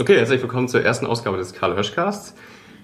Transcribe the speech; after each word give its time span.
Okay, 0.00 0.16
herzlich 0.16 0.40
willkommen 0.40 0.68
zur 0.68 0.84
ersten 0.84 1.06
Ausgabe 1.06 1.38
des 1.38 1.54
Karl 1.54 1.74
Höschcasts. 1.76 2.32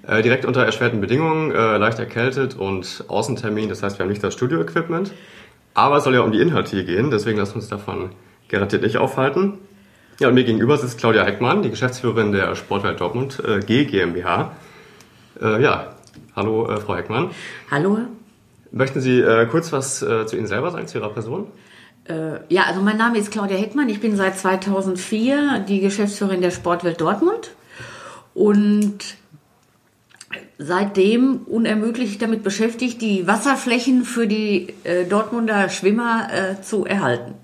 Äh, 0.05 0.23
direkt 0.23 0.45
unter 0.45 0.65
erschwerten 0.65 1.01
Bedingungen, 1.01 1.53
äh, 1.53 1.77
leicht 1.77 2.01
erkältet 2.01 2.57
und 2.57 3.05
Außentermin, 3.07 3.69
das 3.69 3.85
heißt, 3.85 3.99
wir 3.99 4.03
haben 4.03 4.11
nicht 4.11 4.25
das 4.25 4.35
Studio-Equipment. 4.35 5.13
Aber 5.75 5.99
es 5.99 6.05
soll 6.05 6.15
ja 6.15 6.23
um 6.23 6.33
die 6.33 6.41
Inhalte 6.41 6.73
hier 6.73 6.83
gehen, 6.83 7.13
deswegen 7.13 7.39
lassen 7.39 7.53
wir 7.53 7.57
uns 7.59 7.69
davon 7.69 8.11
garantiert 8.49 8.83
nicht 8.83 8.97
aufhalten. 8.97 9.59
Ja, 10.19 10.27
und 10.27 10.35
mir 10.35 10.43
gegenüber 10.43 10.77
sitzt 10.77 10.99
Claudia 10.99 11.23
Heckmann, 11.25 11.63
die 11.63 11.71
Geschäftsführerin 11.71 12.33
der 12.33 12.57
Sportwelt 12.57 13.01
Dortmund 13.01 13.41
äh, 13.47 13.61
G 13.61 13.85
GmbH. 13.85 14.57
Äh, 15.41 15.63
ja, 15.63 15.95
hallo 16.35 16.69
äh, 16.69 16.81
Frau 16.81 16.97
Heckmann. 16.97 17.31
Hallo. 17.71 17.99
Möchten 18.73 19.01
Sie 19.01 19.21
äh, 19.21 19.47
kurz 19.47 19.73
was 19.73 20.01
zu 20.01 20.37
Ihnen 20.37 20.49
selber 20.49 20.73
sagen, 20.73 20.89
zu 20.89 20.99
Ihrer 20.99 21.11
Person? 21.11 21.47
Äh, 22.07 22.41
ja, 22.49 22.65
also 22.65 22.81
mein 22.83 22.97
Name 22.97 23.19
ist 23.19 23.31
Claudia 23.31 23.57
Heckmann. 23.57 23.89
Ich 23.89 24.01
bin 24.01 24.17
seit 24.17 24.39
2004 24.39 25.65
die 25.67 25.81
Geschäftsführerin 25.81 26.43
der 26.43 26.51
Sportwelt 26.51 27.01
Dortmund 27.01 27.53
und 28.35 29.17
seitdem 30.59 31.43
unermüdlich 31.47 32.19
damit 32.19 32.43
beschäftigt, 32.43 33.01
die 33.01 33.27
Wasserflächen 33.27 34.05
für 34.05 34.27
die 34.27 34.75
äh, 34.85 35.05
Dortmunder 35.05 35.69
Schwimmer 35.69 36.29
äh, 36.33 36.63
zu 36.63 36.85
erhalten. 36.85 37.35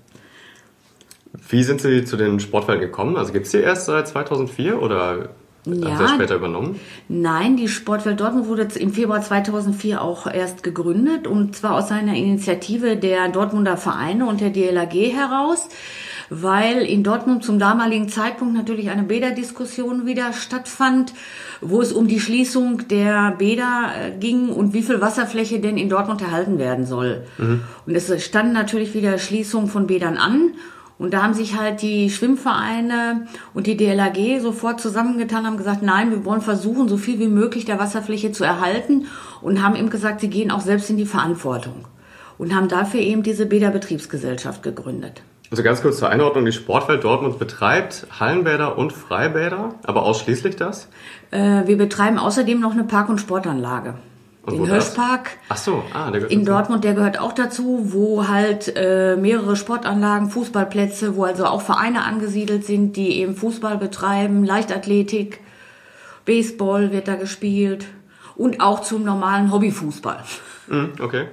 Wie 1.49 1.63
sind 1.63 1.81
Sie 1.81 2.05
zu 2.05 2.17
den 2.17 2.39
Sportwelten 2.39 2.81
gekommen? 2.81 3.17
Also 3.17 3.33
gibt 3.33 3.45
es 3.45 3.51
die 3.51 3.57
erst 3.57 3.85
seit 3.85 4.07
2004 4.07 4.81
oder 4.81 5.29
ja, 5.65 5.89
haben 5.89 6.07
Sie 6.07 6.13
später 6.15 6.35
übernommen? 6.35 6.79
Nein, 7.07 7.57
die 7.57 7.67
Sportwelt 7.67 8.19
Dortmund 8.19 8.47
wurde 8.47 8.67
im 8.79 8.93
Februar 8.93 9.21
2004 9.21 10.01
auch 10.01 10.27
erst 10.27 10.63
gegründet 10.63 11.27
und 11.27 11.55
zwar 11.55 11.75
aus 11.75 11.91
einer 11.91 12.15
Initiative 12.15 12.97
der 12.97 13.29
Dortmunder 13.29 13.77
Vereine 13.77 14.25
und 14.25 14.41
der 14.41 14.49
DLAG 14.49 14.93
heraus 14.93 15.69
weil 16.33 16.83
in 16.83 17.03
Dortmund 17.03 17.43
zum 17.43 17.59
damaligen 17.59 18.07
Zeitpunkt 18.07 18.53
natürlich 18.53 18.89
eine 18.89 19.03
Bäderdiskussion 19.03 20.05
wieder 20.05 20.31
stattfand, 20.31 21.13
wo 21.59 21.81
es 21.81 21.91
um 21.91 22.07
die 22.07 22.21
Schließung 22.21 22.87
der 22.87 23.31
Bäder 23.31 23.91
äh, 23.99 24.17
ging 24.17 24.47
und 24.47 24.73
wie 24.73 24.81
viel 24.81 25.01
Wasserfläche 25.01 25.59
denn 25.59 25.77
in 25.77 25.89
Dortmund 25.89 26.21
erhalten 26.21 26.57
werden 26.57 26.85
soll. 26.85 27.25
Mhm. 27.37 27.63
Und 27.85 27.95
es 27.95 28.23
stand 28.23 28.53
natürlich 28.53 28.93
wieder 28.93 29.17
Schließung 29.17 29.67
von 29.67 29.87
Bädern 29.87 30.15
an. 30.15 30.53
Und 31.01 31.15
da 31.15 31.23
haben 31.23 31.33
sich 31.33 31.57
halt 31.57 31.81
die 31.81 32.11
Schwimmvereine 32.11 33.25
und 33.55 33.65
die 33.65 33.75
DLAG 33.75 34.39
sofort 34.39 34.79
zusammengetan, 34.79 35.47
haben 35.47 35.57
gesagt, 35.57 35.81
nein, 35.81 36.11
wir 36.11 36.25
wollen 36.25 36.41
versuchen, 36.41 36.87
so 36.87 36.97
viel 36.97 37.17
wie 37.17 37.27
möglich 37.27 37.65
der 37.65 37.79
Wasserfläche 37.79 38.31
zu 38.31 38.43
erhalten 38.43 39.07
und 39.41 39.63
haben 39.63 39.75
eben 39.75 39.89
gesagt, 39.89 40.21
sie 40.21 40.29
gehen 40.29 40.51
auch 40.51 40.59
selbst 40.59 40.91
in 40.91 40.97
die 40.97 41.07
Verantwortung 41.07 41.87
und 42.37 42.53
haben 42.53 42.67
dafür 42.67 42.99
eben 42.99 43.23
diese 43.23 43.47
Bäderbetriebsgesellschaft 43.47 44.61
gegründet. 44.61 45.23
Also 45.49 45.63
ganz 45.63 45.81
kurz 45.81 45.97
zur 45.97 46.09
Einordnung, 46.09 46.45
die 46.45 46.51
Sportwelt 46.51 47.03
Dortmund 47.03 47.39
betreibt 47.39 48.05
Hallenbäder 48.19 48.77
und 48.77 48.93
Freibäder, 48.93 49.73
aber 49.81 50.03
ausschließlich 50.03 50.55
das? 50.55 50.87
Äh, 51.31 51.65
wir 51.65 51.79
betreiben 51.79 52.19
außerdem 52.19 52.59
noch 52.59 52.73
eine 52.73 52.83
Park- 52.83 53.09
und 53.09 53.19
Sportanlage. 53.19 53.95
Und 54.43 54.57
den 54.57 54.65
Hirschpark 54.65 55.37
Ach 55.49 55.57
so, 55.57 55.83
ah, 55.93 56.09
der 56.09 56.21
gehört 56.21 56.31
in. 56.31 56.45
Dortmund, 56.45 56.83
der 56.83 56.95
gehört 56.95 57.19
auch 57.19 57.33
dazu, 57.33 57.93
wo 57.93 58.27
halt 58.27 58.73
äh, 58.75 59.15
mehrere 59.15 59.55
Sportanlagen, 59.55 60.29
Fußballplätze, 60.31 61.15
wo 61.15 61.25
also 61.25 61.45
auch 61.45 61.61
Vereine 61.61 62.03
angesiedelt 62.03 62.65
sind, 62.65 62.95
die 62.95 63.19
eben 63.19 63.35
Fußball 63.35 63.77
betreiben, 63.77 64.43
Leichtathletik, 64.43 65.41
Baseball 66.25 66.91
wird 66.91 67.07
da 67.07 67.15
gespielt 67.15 67.85
und 68.35 68.61
auch 68.61 68.81
zum 68.81 69.03
normalen 69.03 69.51
Hobbyfußball. 69.51 70.23
Mm, 70.67 70.85
okay. 70.99 71.27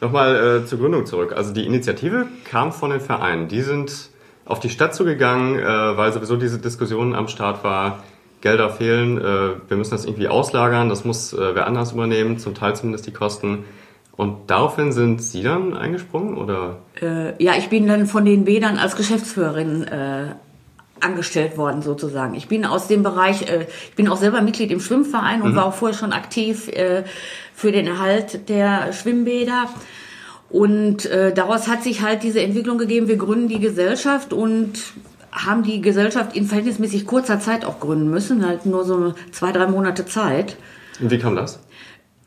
Nochmal 0.00 0.62
äh, 0.62 0.66
zur 0.66 0.78
Gründung 0.78 1.04
zurück. 1.04 1.34
Also 1.36 1.52
die 1.52 1.66
Initiative 1.66 2.26
kam 2.44 2.72
von 2.72 2.90
den 2.90 3.00
Vereinen. 3.00 3.48
Die 3.48 3.62
sind 3.62 4.10
auf 4.44 4.60
die 4.60 4.70
Stadt 4.70 4.94
zugegangen, 4.94 5.58
äh, 5.58 5.64
weil 5.64 6.12
sowieso 6.12 6.36
diese 6.36 6.58
Diskussion 6.58 7.14
am 7.14 7.28
Start 7.28 7.64
war, 7.64 8.02
Gelder 8.46 8.70
fehlen, 8.70 9.18
äh, 9.18 9.22
wir 9.68 9.76
müssen 9.76 9.90
das 9.90 10.04
irgendwie 10.04 10.28
auslagern, 10.28 10.88
das 10.88 11.04
muss 11.04 11.32
äh, 11.32 11.56
wer 11.56 11.66
anders 11.66 11.90
übernehmen, 11.90 12.38
zum 12.38 12.54
Teil 12.54 12.76
zumindest 12.76 13.04
die 13.08 13.12
Kosten. 13.12 13.64
Und 14.12 14.50
daraufhin 14.50 14.92
sind 14.92 15.20
Sie 15.20 15.42
dann 15.42 15.76
eingesprungen 15.76 16.38
oder? 16.38 16.78
Äh, 17.02 17.42
ja, 17.42 17.54
ich 17.58 17.68
bin 17.70 17.88
dann 17.88 18.06
von 18.06 18.24
den 18.24 18.44
Bädern 18.44 18.78
als 18.78 18.94
Geschäftsführerin 18.94 19.82
äh, 19.82 20.26
angestellt 21.00 21.58
worden 21.58 21.82
sozusagen. 21.82 22.34
Ich 22.34 22.46
bin 22.46 22.64
aus 22.64 22.86
dem 22.86 23.02
Bereich, 23.02 23.50
äh, 23.50 23.66
ich 23.88 23.96
bin 23.96 24.08
auch 24.08 24.16
selber 24.16 24.40
Mitglied 24.42 24.70
im 24.70 24.78
Schwimmverein 24.78 25.42
und 25.42 25.52
mhm. 25.52 25.56
war 25.56 25.66
auch 25.66 25.74
vorher 25.74 25.98
schon 25.98 26.12
aktiv 26.12 26.68
äh, 26.68 27.02
für 27.52 27.72
den 27.72 27.88
Erhalt 27.88 28.48
der 28.48 28.92
Schwimmbäder. 28.92 29.68
Und 30.50 31.04
äh, 31.06 31.34
daraus 31.34 31.66
hat 31.66 31.82
sich 31.82 32.00
halt 32.00 32.22
diese 32.22 32.40
Entwicklung 32.40 32.78
gegeben, 32.78 33.08
wir 33.08 33.16
gründen 33.16 33.48
die 33.48 33.58
Gesellschaft 33.58 34.32
und 34.32 34.74
haben 35.36 35.62
die 35.62 35.80
Gesellschaft 35.80 36.34
in 36.34 36.46
verhältnismäßig 36.46 37.06
kurzer 37.06 37.40
Zeit 37.40 37.64
auch 37.64 37.78
gründen 37.78 38.10
müssen, 38.10 38.44
halt 38.46 38.66
nur 38.66 38.84
so 38.84 39.14
zwei, 39.32 39.52
drei 39.52 39.66
Monate 39.66 40.06
Zeit. 40.06 40.56
Und 41.00 41.10
wie 41.10 41.18
kam 41.18 41.36
das? 41.36 41.60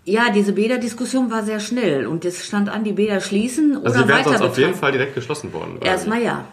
Ja, 0.05 0.31
diese 0.31 0.53
Bäderdiskussion 0.53 1.29
war 1.29 1.43
sehr 1.43 1.59
schnell 1.59 2.07
und 2.07 2.25
es 2.25 2.45
stand 2.45 2.69
an, 2.69 2.83
die 2.83 2.93
Bäder 2.93 3.19
schließen 3.19 3.77
also 3.77 3.81
oder 3.81 3.93
weiter. 3.93 3.99
Also 3.99 4.09
wären 4.09 4.23
sonst 4.23 4.41
auf 4.51 4.57
jeden 4.57 4.73
Fall 4.75 4.91
direkt 4.91 5.15
geschlossen 5.15 5.53
worden. 5.53 5.77
Erstmal 5.81 6.21
ja. 6.21 6.45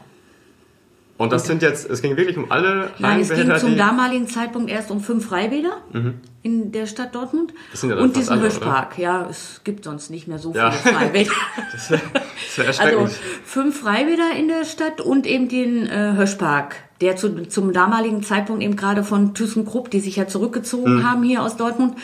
Und 1.19 1.33
das 1.33 1.47
sind 1.47 1.63
jetzt, 1.63 1.89
es 1.89 2.03
ging 2.03 2.17
wirklich 2.17 2.37
um 2.37 2.51
alle 2.51 2.91
Nein, 2.99 3.21
es 3.21 3.31
ging 3.33 3.57
zum 3.57 3.77
damaligen 3.77 4.29
Zeitpunkt 4.29 4.71
erst 4.71 4.91
um 4.91 5.01
fünf 5.01 5.27
Freibäder 5.27 5.79
mhm. 5.93 6.21
In 6.47 6.71
der 6.71 6.87
Stadt 6.87 7.13
Dortmund. 7.13 7.53
Das 7.73 7.83
ja 7.83 7.97
und 7.97 8.15
diesen 8.15 8.41
Hirschpark. 8.41 8.99
Ja, 8.99 9.27
es 9.29 9.63
gibt 9.65 9.83
sonst 9.85 10.11
nicht 10.11 10.29
mehr 10.29 10.39
so 10.39 10.53
viele 10.53 10.65
ja. 10.65 10.71
Freibäder. 10.71 11.33
das 11.73 11.91
wär 11.91 12.67
erschreckend. 12.67 13.01
Also 13.03 13.17
fünf 13.45 13.81
Freibäder 13.81 14.31
in 14.39 14.47
der 14.47 14.65
Stadt 14.65 15.01
und 15.01 15.27
eben 15.27 15.49
den 15.49 15.89
äh, 15.89 16.15
Hirschpark, 16.15 16.77
der 17.01 17.17
zu, 17.17 17.49
zum 17.49 17.73
damaligen 17.73 18.23
Zeitpunkt 18.23 18.63
eben 18.63 18.77
gerade 18.77 19.03
von 19.03 19.35
ThyssenKrupp, 19.35 19.91
die 19.91 19.99
sich 19.99 20.15
ja 20.15 20.29
zurückgezogen 20.29 20.99
mhm. 20.99 21.11
haben 21.11 21.25
hier 21.25 21.43
aus 21.43 21.57
Dortmund, 21.57 21.97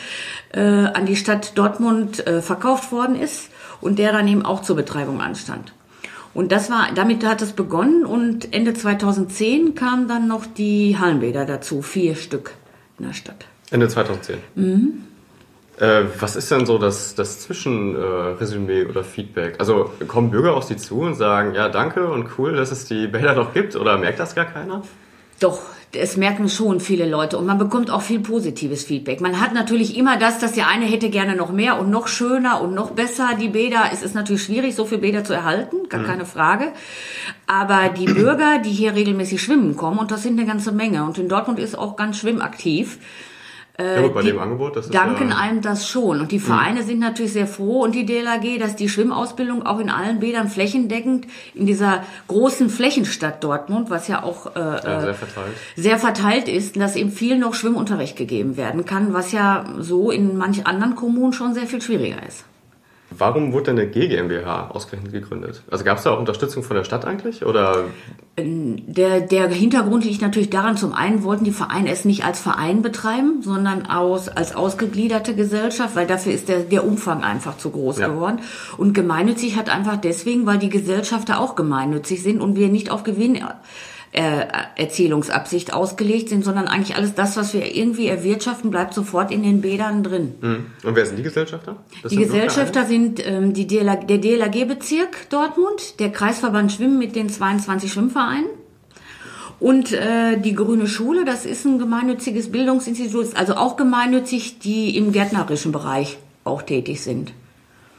äh, 0.51 0.61
an 0.61 1.07
die 1.07 1.17
Stadt 1.17 1.57
Dortmund 1.57 2.27
äh, 2.27 2.43
verkauft 2.43 2.91
worden 2.91 3.15
ist 3.15 3.49
und 3.81 4.01
der 4.01 4.11
dann 4.11 4.27
eben 4.27 4.45
auch 4.45 4.63
zur 4.63 4.75
Betreibung 4.75 5.21
anstand. 5.21 5.73
Und 6.35 6.51
das 6.51 6.69
war, 6.69 6.89
damit 6.93 7.25
hat 7.25 7.43
es 7.43 7.53
begonnen 7.53 8.05
und 8.05 8.53
Ende 8.53 8.75
2010 8.75 9.77
kamen 9.77 10.09
dann 10.09 10.27
noch 10.27 10.47
die 10.47 10.99
Hallenbäder 10.99 11.45
dazu, 11.45 11.81
vier 11.81 12.17
Stück 12.17 12.55
in 12.99 13.07
der 13.07 13.13
Stadt. 13.13 13.47
Ende 13.73 13.89
2010? 13.89 14.39
Mhm. 14.55 15.03
Äh, 15.79 16.05
was 16.21 16.37
ist 16.37 16.51
denn 16.51 16.67
so 16.67 16.79
das, 16.79 17.15
das 17.15 17.41
Zwischenresümee 17.41 18.83
äh, 18.83 18.87
oder 18.87 19.03
Feedback? 19.03 19.57
Also 19.59 19.91
kommen 20.07 20.31
Bürger 20.31 20.55
auf 20.55 20.65
Sie 20.65 20.77
zu 20.77 21.01
und 21.01 21.15
sagen, 21.15 21.55
ja 21.55 21.69
danke 21.69 22.09
und 22.09 22.39
cool, 22.39 22.55
dass 22.55 22.71
es 22.71 22.85
die 22.85 23.07
Bäder 23.07 23.35
noch 23.35 23.55
gibt 23.55 23.75
oder 23.75 23.97
merkt 23.97 24.21
das 24.21 24.35
gar 24.35 24.45
keiner? 24.45 24.83
Doch, 25.41 25.61
es 25.95 26.17
merken 26.17 26.49
schon 26.49 26.81
viele 26.81 27.09
Leute 27.09 27.37
und 27.37 27.47
man 27.47 27.59
bekommt 27.59 27.91
auch 27.91 28.03
viel 28.03 28.21
positives 28.21 28.85
Feedback. 28.85 29.21
Man 29.21 29.41
hat 29.41 29.55
natürlich 29.55 29.97
immer 29.97 30.19
das, 30.19 30.39
dass 30.39 30.53
der 30.53 30.69
eine 30.69 30.85
hätte 30.85 31.11
gerne 31.11 31.35
noch 31.35 31.51
mehr 31.51 31.81
und 31.81 31.91
noch 31.91 32.07
schöner 32.07 32.61
und 32.61 32.75
noch 32.75 32.93
besser 32.93 33.31
die 33.41 33.49
Bäder. 33.49 33.91
Es 33.93 34.03
ist 34.03 34.15
natürlich 34.15 34.45
schwierig, 34.45 34.75
so 34.75 34.85
viele 34.85 35.01
Bäder 35.01 35.25
zu 35.25 35.33
erhalten, 35.33 35.89
gar 35.89 36.03
mhm. 36.03 36.07
keine 36.07 36.27
Frage. 36.27 36.73
Aber 37.47 37.89
die 37.89 38.07
Bürger, 38.07 38.61
die 38.65 38.71
hier 38.71 38.95
regelmäßig 38.95 39.43
schwimmen 39.43 39.77
kommen, 39.77 39.99
und 39.99 40.11
das 40.11 40.23
sind 40.23 40.39
eine 40.39 40.47
ganze 40.47 40.71
Menge, 40.71 41.05
und 41.05 41.19
in 41.19 41.29
Dortmund 41.29 41.59
ist 41.59 41.77
auch 41.77 41.97
ganz 41.97 42.19
schwimmaktiv, 42.19 42.99
ja, 43.79 44.03
gut, 44.03 44.15
bei 44.15 44.23
dem 44.23 44.39
Angebot, 44.39 44.77
das 44.77 44.87
ist 44.87 44.95
danken 44.95 45.31
ja 45.31 45.37
einem 45.37 45.63
das 45.63 45.89
schon. 45.89 46.21
Und 46.21 46.31
die 46.31 46.39
mhm. 46.39 46.43
Vereine 46.43 46.83
mhm. 46.83 46.87
sind 46.87 46.99
natürlich 46.99 47.33
sehr 47.33 47.47
froh 47.47 47.83
und 47.83 47.95
die 47.95 48.05
DLAG, 48.05 48.59
dass 48.59 48.77
die 48.77 48.89
Schwimmausbildung 48.89 49.65
auch 49.65 49.79
in 49.79 49.89
allen 49.89 50.21
Bädern 50.21 50.49
flächendeckend 50.49 51.27
in 51.55 51.67
dieser 51.67 52.05
großen 52.29 52.69
Flächenstadt 52.69 53.43
Dortmund, 53.43 53.89
was 53.89 54.09
ja 54.09 54.23
auch 54.23 54.55
äh, 54.55 54.61
ja, 54.61 55.01
sehr, 55.01 55.15
verteilt. 55.15 55.55
sehr 55.77 55.99
verteilt 55.99 56.49
ist, 56.49 56.77
dass 56.77 56.97
eben 56.97 57.11
viel 57.11 57.39
noch 57.39 57.55
Schwimmunterricht 57.55 58.17
gegeben 58.17 58.57
werden 58.57 58.85
kann, 58.85 59.15
was 59.15 59.33
ja 59.33 59.65
so 59.79 60.11
in 60.11 60.37
manch 60.37 60.67
anderen 60.67 60.95
Kommunen 60.95 61.33
schon 61.33 61.55
sehr 61.55 61.67
viel 61.67 61.81
schwieriger 61.81 62.23
ist. 62.27 62.45
Warum 63.19 63.53
wurde 63.53 63.75
denn 63.75 63.79
eine 63.79 63.89
GmbH 63.89 64.69
ausgerechnet 64.69 65.13
gegründet? 65.13 65.63
Also 65.71 65.85
gab 65.85 65.99
es 65.99 66.05
da 66.05 66.13
auch 66.13 66.19
Unterstützung 66.19 66.63
von 66.63 66.77
der 66.77 66.85
Stadt 66.85 67.05
eigentlich? 67.05 67.45
Oder? 67.45 67.85
Der, 68.37 69.21
der 69.21 69.49
Hintergrund 69.49 70.05
liegt 70.05 70.23
natürlich 70.23 70.51
daran, 70.51 70.77
zum 70.77 70.93
einen 70.93 71.23
wollten 71.23 71.45
die 71.45 71.53
Vereine 71.53 71.91
es 71.91 72.05
nicht 72.05 72.25
als 72.25 72.41
Verein 72.41 72.83
betreiben, 72.83 73.43
sondern 73.43 73.87
aus, 73.87 74.29
als 74.29 74.55
ausgegliederte 74.55 75.35
Gesellschaft, 75.35 75.97
weil 75.97 76.07
dafür 76.07 76.33
ist 76.33 76.49
der, 76.49 76.61
der 76.61 76.85
Umfang 76.85 77.23
einfach 77.23 77.59
zu 77.59 77.71
groß 77.71 77.99
ja. 77.99 78.09
geworden. 78.09 78.41
Und 78.79 78.95
gemeinnützig 78.95 79.57
hat 79.57 79.69
einfach 79.69 79.97
deswegen, 79.97 80.47
weil 80.47 80.59
die 80.59 80.71
Gesellschafter 80.71 81.41
auch 81.41 81.57
gemeinnützig 81.57 82.23
sind 82.23 82.41
und 82.41 82.57
wir 82.57 82.69
nicht 82.69 82.91
auf 82.91 83.03
Gewinn 83.03 83.39
äh, 84.13 84.47
Erzielungsabsicht 84.77 85.73
ausgelegt 85.73 86.29
sind, 86.29 86.45
sondern 86.45 86.69
eigentlich 86.69 86.97
alles 86.97 87.15
das, 87.15 87.37
was 87.37 87.55
wir 87.55 87.75
irgendwie 87.75 88.09
erwirtschaften, 88.09 88.71
bleibt 88.71 88.93
sofort 88.93 89.31
in 89.31 89.43
den 89.43 89.63
Bädern 89.63 90.03
drin. 90.03 90.35
Mhm. 90.41 90.67
Und 90.85 90.97
wer 90.97 91.07
sind 91.07 91.17
die 91.17 91.23
Gesellschafter? 91.23 91.77
Das 92.03 92.11
die 92.11 92.17
sind 92.17 92.27
Gesellschafter 92.27 92.85
sind 92.85 93.27
ähm, 93.27 93.55
die 93.55 93.67
DLAG, 93.67 94.07
der 94.07 94.19
DLAG-Bezirk 94.19 95.31
Dortmund, 95.31 95.99
der 95.99 96.13
Kreisverband 96.13 96.73
Schwimmen 96.73 96.99
mit 96.99 97.17
den 97.17 97.31
22 97.31 97.91
Schwimmvereinen. 97.91 98.51
Und 99.59 99.93
äh, 99.93 100.39
die 100.39 100.55
Grüne 100.55 100.89
Schule, 100.89 101.25
das 101.25 101.47
ist 101.47 101.65
ein 101.65 101.79
gemeinnütziges 101.79 102.51
Bildungsinstitut, 102.51 103.37
also 103.37 103.55
auch 103.55 103.77
gemeinnützig, 103.77 104.59
die 104.59 104.97
im 104.97 105.13
gärtnerischen 105.13 105.73
Bereich 105.73 106.19
auch 106.45 106.63
tätig 106.63 107.01
sind. 107.01 107.33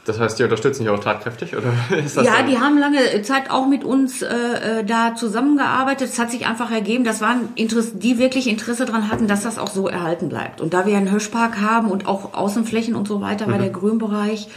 Das 0.04 0.20
heißt, 0.20 0.38
die 0.38 0.42
unterstützen 0.42 0.82
hier 0.82 0.92
auch 0.92 1.00
tatkräftig, 1.00 1.56
oder 1.56 1.72
ist 2.04 2.16
das 2.16 2.26
Ja, 2.26 2.42
die 2.42 2.58
haben 2.58 2.78
lange 2.78 3.22
Zeit 3.22 3.50
auch 3.50 3.66
mit 3.66 3.84
uns 3.84 4.20
äh, 4.20 4.26
äh, 4.26 4.84
da 4.84 5.14
zusammengearbeitet. 5.14 6.10
Es 6.10 6.18
hat 6.18 6.30
sich 6.30 6.46
einfach 6.46 6.70
ergeben, 6.70 7.04
das 7.04 7.20
waren 7.20 7.48
Interesse, 7.54 7.92
die 7.94 8.18
wirklich 8.18 8.46
Interesse 8.46 8.84
daran 8.84 9.10
hatten, 9.10 9.28
dass 9.28 9.42
das 9.42 9.58
auch 9.58 9.70
so 9.70 9.88
erhalten 9.88 10.28
bleibt. 10.28 10.60
Und 10.60 10.74
da 10.74 10.86
wir 10.86 10.96
einen 10.96 11.08
Hirschpark 11.08 11.60
haben 11.60 11.90
und 11.90 12.06
auch 12.06 12.34
Außenflächen 12.34 12.94
und 12.94 13.08
so 13.08 13.22
weiter, 13.22 13.46
mhm. 13.46 13.52
war 13.52 13.58
der 13.58 13.70
Grünbereich 13.70 14.48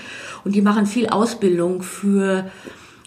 und 0.43 0.53
die 0.53 0.61
machen 0.61 0.85
viel 0.85 1.07
Ausbildung 1.07 1.81
für 1.81 2.45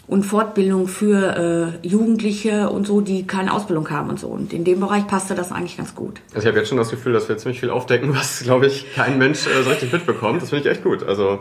und 0.06 0.25
Fortbildung 0.25 0.88
für 0.88 1.76
äh, 1.82 1.87
Jugendliche 1.87 2.69
und 2.69 2.84
so, 2.84 3.00
die 3.00 3.28
keine 3.28 3.52
Ausbildung 3.52 3.90
haben 3.90 4.10
und 4.10 4.19
so. 4.19 4.26
Und 4.26 4.52
in 4.52 4.64
dem 4.64 4.81
Bereich 4.81 5.06
passte 5.06 5.37
das 5.37 5.52
eigentlich 5.52 5.76
ganz 5.76 5.94
gut. 5.94 6.20
Also 6.34 6.40
ich 6.40 6.46
habe 6.46 6.58
jetzt 6.58 6.69
schon 6.69 6.78
das 6.78 6.90
Gefühl, 6.90 7.12
dass 7.12 7.28
wir 7.28 7.38
ziemlich 7.38 7.60
viel 7.60 7.70
aufdecken, 7.70 8.12
was, 8.14 8.40
glaube 8.42 8.66
ich, 8.66 8.92
kein 8.94 9.19
Mensch 9.19 9.46
äh, 9.46 9.62
so 9.62 9.70
richtig 9.70 9.92
mitbekommt. 9.92 10.42
Das 10.42 10.50
finde 10.50 10.69
ich 10.69 10.70
echt 10.75 10.82
gut. 10.82 11.04
Also 11.04 11.38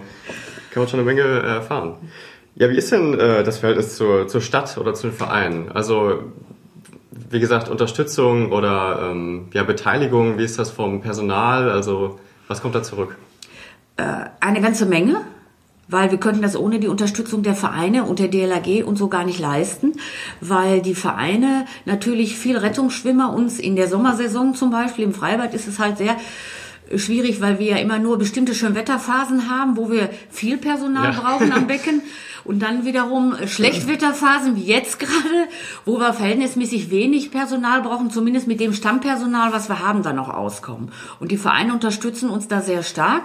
kann 0.71 0.81
man 0.81 0.89
schon 0.89 0.99
eine 0.99 1.05
Menge 1.05 1.21
äh, 1.21 1.55
erfahren. 1.55 1.95
Ja, 2.55 2.69
wie 2.69 2.77
ist 2.77 2.91
denn 2.91 3.17
äh, 3.17 3.43
das 3.43 3.59
Verhältnis 3.59 3.95
zur, 3.95 4.27
zur 4.27 4.41
Stadt 4.41 4.77
oder 4.77 4.93
zu 4.93 5.07
den 5.07 5.15
Vereinen? 5.15 5.71
Also 5.71 6.23
wie 7.29 7.39
gesagt, 7.39 7.69
Unterstützung 7.69 8.51
oder 8.51 9.09
ähm, 9.11 9.47
ja, 9.53 9.63
Beteiligung, 9.63 10.37
wie 10.37 10.43
ist 10.43 10.57
das 10.57 10.71
vom 10.71 11.01
Personal? 11.01 11.69
Also 11.69 12.19
was 12.47 12.61
kommt 12.61 12.75
da 12.75 12.83
zurück? 12.83 13.15
Äh, 13.97 14.03
eine 14.39 14.61
ganze 14.61 14.85
Menge 14.85 15.21
weil 15.89 16.11
wir 16.11 16.19
könnten 16.19 16.41
das 16.41 16.55
ohne 16.55 16.79
die 16.79 16.87
Unterstützung 16.87 17.43
der 17.43 17.55
Vereine 17.55 18.05
und 18.05 18.19
der 18.19 18.27
DLAG 18.27 18.85
und 18.85 18.97
so 18.97 19.09
gar 19.09 19.25
nicht 19.25 19.39
leisten, 19.39 19.93
weil 20.39 20.81
die 20.81 20.95
Vereine 20.95 21.65
natürlich 21.85 22.37
viel 22.37 22.57
Rettungsschwimmer 22.57 23.33
uns 23.33 23.59
in 23.59 23.75
der 23.75 23.87
Sommersaison 23.89 24.53
zum 24.53 24.69
Beispiel 24.69 25.03
im 25.03 25.13
Freibad 25.13 25.53
ist 25.53 25.67
es 25.67 25.79
halt 25.79 25.97
sehr 25.97 26.15
schwierig, 26.95 27.41
weil 27.41 27.59
wir 27.59 27.67
ja 27.67 27.77
immer 27.77 27.99
nur 27.99 28.17
bestimmte 28.17 28.55
Schönwetterphasen 28.55 29.49
haben, 29.49 29.77
wo 29.77 29.91
wir 29.91 30.09
viel 30.29 30.57
Personal 30.57 31.13
ja. 31.13 31.19
brauchen 31.19 31.51
am 31.51 31.67
Becken. 31.67 32.01
Und 32.45 32.61
dann 32.61 32.85
wiederum 32.85 33.35
Schlechtwetterphasen 33.45 34.55
wie 34.55 34.63
jetzt 34.63 34.97
gerade, 34.97 35.47
wo 35.85 35.99
wir 35.99 36.13
verhältnismäßig 36.13 36.89
wenig 36.89 37.31
Personal 37.31 37.81
brauchen, 37.81 38.09
zumindest 38.09 38.47
mit 38.47 38.59
dem 38.59 38.73
Stammpersonal, 38.73 39.51
was 39.51 39.69
wir 39.69 39.85
haben, 39.85 40.03
dann 40.03 40.15
noch 40.15 40.29
auskommen. 40.29 40.91
Und 41.19 41.31
die 41.31 41.37
Vereine 41.37 41.73
unterstützen 41.73 42.29
uns 42.29 42.47
da 42.47 42.61
sehr 42.61 42.81
stark, 42.81 43.23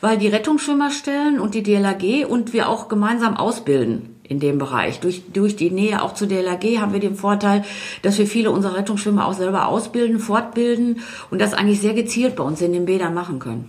weil 0.00 0.18
die 0.18 0.28
Rettungsschwimmerstellen 0.28 1.40
und 1.40 1.54
die 1.54 1.62
DLAG 1.62 2.28
und 2.28 2.52
wir 2.52 2.68
auch 2.68 2.88
gemeinsam 2.88 3.36
ausbilden 3.36 4.09
in 4.30 4.38
dem 4.38 4.58
Bereich. 4.58 5.00
Durch, 5.00 5.22
durch 5.32 5.56
die 5.56 5.70
Nähe 5.70 6.00
auch 6.02 6.14
zu 6.14 6.24
der 6.24 6.42
LAG 6.44 6.62
haben 6.78 6.92
wir 6.92 7.00
den 7.00 7.16
Vorteil, 7.16 7.64
dass 8.02 8.16
wir 8.16 8.28
viele 8.28 8.52
unserer 8.52 8.76
Rettungsschwimmer 8.76 9.26
auch 9.26 9.32
selber 9.32 9.66
ausbilden, 9.66 10.20
fortbilden 10.20 11.00
und 11.32 11.40
das 11.40 11.52
eigentlich 11.52 11.80
sehr 11.80 11.94
gezielt 11.94 12.36
bei 12.36 12.44
uns 12.44 12.62
in 12.62 12.72
den 12.72 12.86
Bädern 12.86 13.12
machen 13.12 13.40
können. 13.40 13.68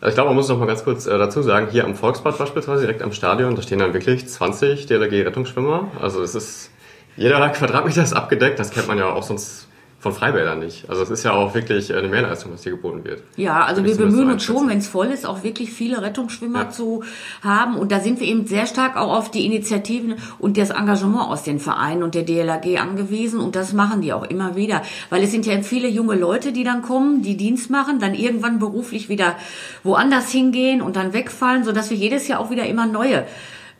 Also 0.00 0.08
ich 0.08 0.14
glaube, 0.16 0.30
man 0.30 0.36
muss 0.36 0.48
noch 0.48 0.58
mal 0.58 0.66
ganz 0.66 0.82
kurz 0.82 1.06
äh, 1.06 1.16
dazu 1.16 1.40
sagen, 1.42 1.68
hier 1.70 1.84
am 1.84 1.94
Volksbad 1.94 2.36
beispielsweise, 2.36 2.82
direkt 2.82 3.02
am 3.02 3.12
Stadion, 3.12 3.54
da 3.54 3.62
stehen 3.62 3.78
dann 3.78 3.94
wirklich 3.94 4.26
20 4.26 4.86
DLRG-Rettungsschwimmer. 4.86 5.92
Also 6.00 6.20
es 6.20 6.34
ist, 6.34 6.70
jeder 7.16 7.48
Quadratmeter 7.50 8.02
ist 8.02 8.12
abgedeckt, 8.12 8.58
das 8.58 8.72
kennt 8.72 8.88
man 8.88 8.98
ja 8.98 9.12
auch 9.12 9.22
sonst 9.22 9.68
von 10.02 10.12
Freibädern 10.12 10.58
nicht. 10.58 10.90
Also 10.90 11.00
es 11.04 11.10
ist 11.10 11.22
ja 11.22 11.30
auch 11.30 11.54
wirklich 11.54 11.94
eine 11.94 12.08
Mehrleistung, 12.08 12.52
was 12.52 12.64
hier 12.64 12.72
geboten 12.72 13.04
wird. 13.04 13.22
Ja, 13.36 13.64
also 13.64 13.84
wir 13.84 13.96
bemühen 13.96 14.32
uns 14.32 14.42
schon, 14.42 14.68
wenn 14.68 14.78
es 14.78 14.88
voll 14.88 15.06
ist, 15.06 15.24
auch 15.24 15.44
wirklich 15.44 15.70
viele 15.70 16.02
Rettungsschwimmer 16.02 16.62
ja. 16.62 16.70
zu 16.70 17.04
haben. 17.40 17.76
Und 17.76 17.92
da 17.92 18.00
sind 18.00 18.18
wir 18.18 18.26
eben 18.26 18.48
sehr 18.48 18.66
stark 18.66 18.96
auch 18.96 19.16
auf 19.16 19.30
die 19.30 19.46
Initiativen 19.46 20.16
und 20.40 20.58
das 20.58 20.70
Engagement 20.70 21.30
aus 21.30 21.44
den 21.44 21.60
Vereinen 21.60 22.02
und 22.02 22.16
der 22.16 22.24
DLAG 22.24 22.80
angewiesen. 22.80 23.38
Und 23.38 23.54
das 23.54 23.74
machen 23.74 24.00
die 24.00 24.12
auch 24.12 24.24
immer 24.24 24.56
wieder. 24.56 24.82
Weil 25.08 25.22
es 25.22 25.30
sind 25.30 25.46
ja 25.46 25.62
viele 25.62 25.86
junge 25.86 26.16
Leute, 26.16 26.50
die 26.50 26.64
dann 26.64 26.82
kommen, 26.82 27.22
die 27.22 27.36
Dienst 27.36 27.70
machen, 27.70 28.00
dann 28.00 28.14
irgendwann 28.14 28.58
beruflich 28.58 29.08
wieder 29.08 29.36
woanders 29.84 30.32
hingehen 30.32 30.82
und 30.82 30.96
dann 30.96 31.12
wegfallen, 31.12 31.62
sodass 31.62 31.90
wir 31.90 31.96
jedes 31.96 32.26
Jahr 32.26 32.40
auch 32.40 32.50
wieder 32.50 32.66
immer 32.66 32.86
neue 32.86 33.24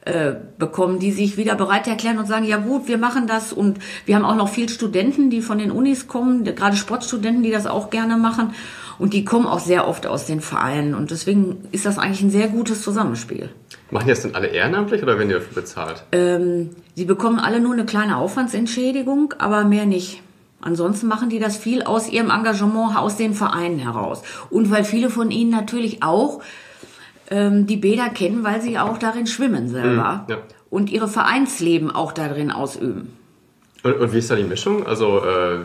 äh, 0.04 0.32
bekommen, 0.58 0.98
die 0.98 1.12
sich 1.12 1.36
wieder 1.36 1.54
bereit 1.54 1.86
erklären 1.86 2.18
und 2.18 2.26
sagen, 2.26 2.44
ja 2.44 2.56
gut, 2.56 2.88
wir 2.88 2.98
machen 2.98 3.26
das 3.26 3.52
und 3.52 3.78
wir 4.04 4.16
haben 4.16 4.24
auch 4.24 4.34
noch 4.34 4.48
viel 4.48 4.68
Studenten, 4.68 5.30
die 5.30 5.42
von 5.42 5.58
den 5.58 5.70
Unis 5.70 6.08
kommen, 6.08 6.44
gerade 6.44 6.76
Sportstudenten, 6.76 7.42
die 7.42 7.52
das 7.52 7.66
auch 7.66 7.90
gerne 7.90 8.16
machen 8.16 8.52
und 8.98 9.14
die 9.14 9.24
kommen 9.24 9.46
auch 9.46 9.60
sehr 9.60 9.86
oft 9.86 10.06
aus 10.06 10.26
den 10.26 10.40
Vereinen 10.40 10.94
und 10.94 11.10
deswegen 11.10 11.68
ist 11.70 11.86
das 11.86 11.98
eigentlich 11.98 12.22
ein 12.22 12.30
sehr 12.30 12.48
gutes 12.48 12.82
Zusammenspiel. 12.82 13.50
Machen 13.92 14.06
die 14.06 14.10
das 14.10 14.22
denn 14.22 14.34
alle 14.34 14.48
ehrenamtlich 14.48 15.02
oder 15.02 15.18
werden 15.18 15.28
die 15.28 15.34
dafür 15.34 15.54
bezahlt? 15.54 16.02
Ähm, 16.12 16.70
sie 16.96 17.04
bekommen 17.04 17.38
alle 17.38 17.60
nur 17.60 17.74
eine 17.74 17.84
kleine 17.84 18.16
Aufwandsentschädigung, 18.16 19.34
aber 19.38 19.64
mehr 19.64 19.86
nicht. 19.86 20.22
Ansonsten 20.60 21.08
machen 21.08 21.28
die 21.28 21.40
das 21.40 21.56
viel 21.56 21.82
aus 21.82 22.08
ihrem 22.08 22.30
Engagement 22.30 22.96
aus 22.96 23.16
den 23.16 23.34
Vereinen 23.34 23.78
heraus. 23.78 24.22
Und 24.48 24.70
weil 24.70 24.84
viele 24.84 25.10
von 25.10 25.30
ihnen 25.30 25.50
natürlich 25.50 26.02
auch 26.02 26.40
ähm, 27.30 27.66
die 27.66 27.76
Bäder 27.76 28.08
kennen, 28.08 28.44
weil 28.44 28.60
sie 28.60 28.78
auch 28.78 28.98
darin 28.98 29.26
schwimmen 29.26 29.68
selber 29.68 30.24
mhm, 30.26 30.30
ja. 30.32 30.38
und 30.70 30.90
ihre 30.90 31.08
Vereinsleben 31.08 31.90
auch 31.90 32.12
darin 32.12 32.50
ausüben. 32.50 33.16
Und, 33.82 33.94
und, 33.98 34.12
wie 34.12 34.18
ist 34.18 34.30
da 34.30 34.36
die 34.36 34.44
Mischung? 34.44 34.86
Also 34.86 35.18
äh, 35.24 35.58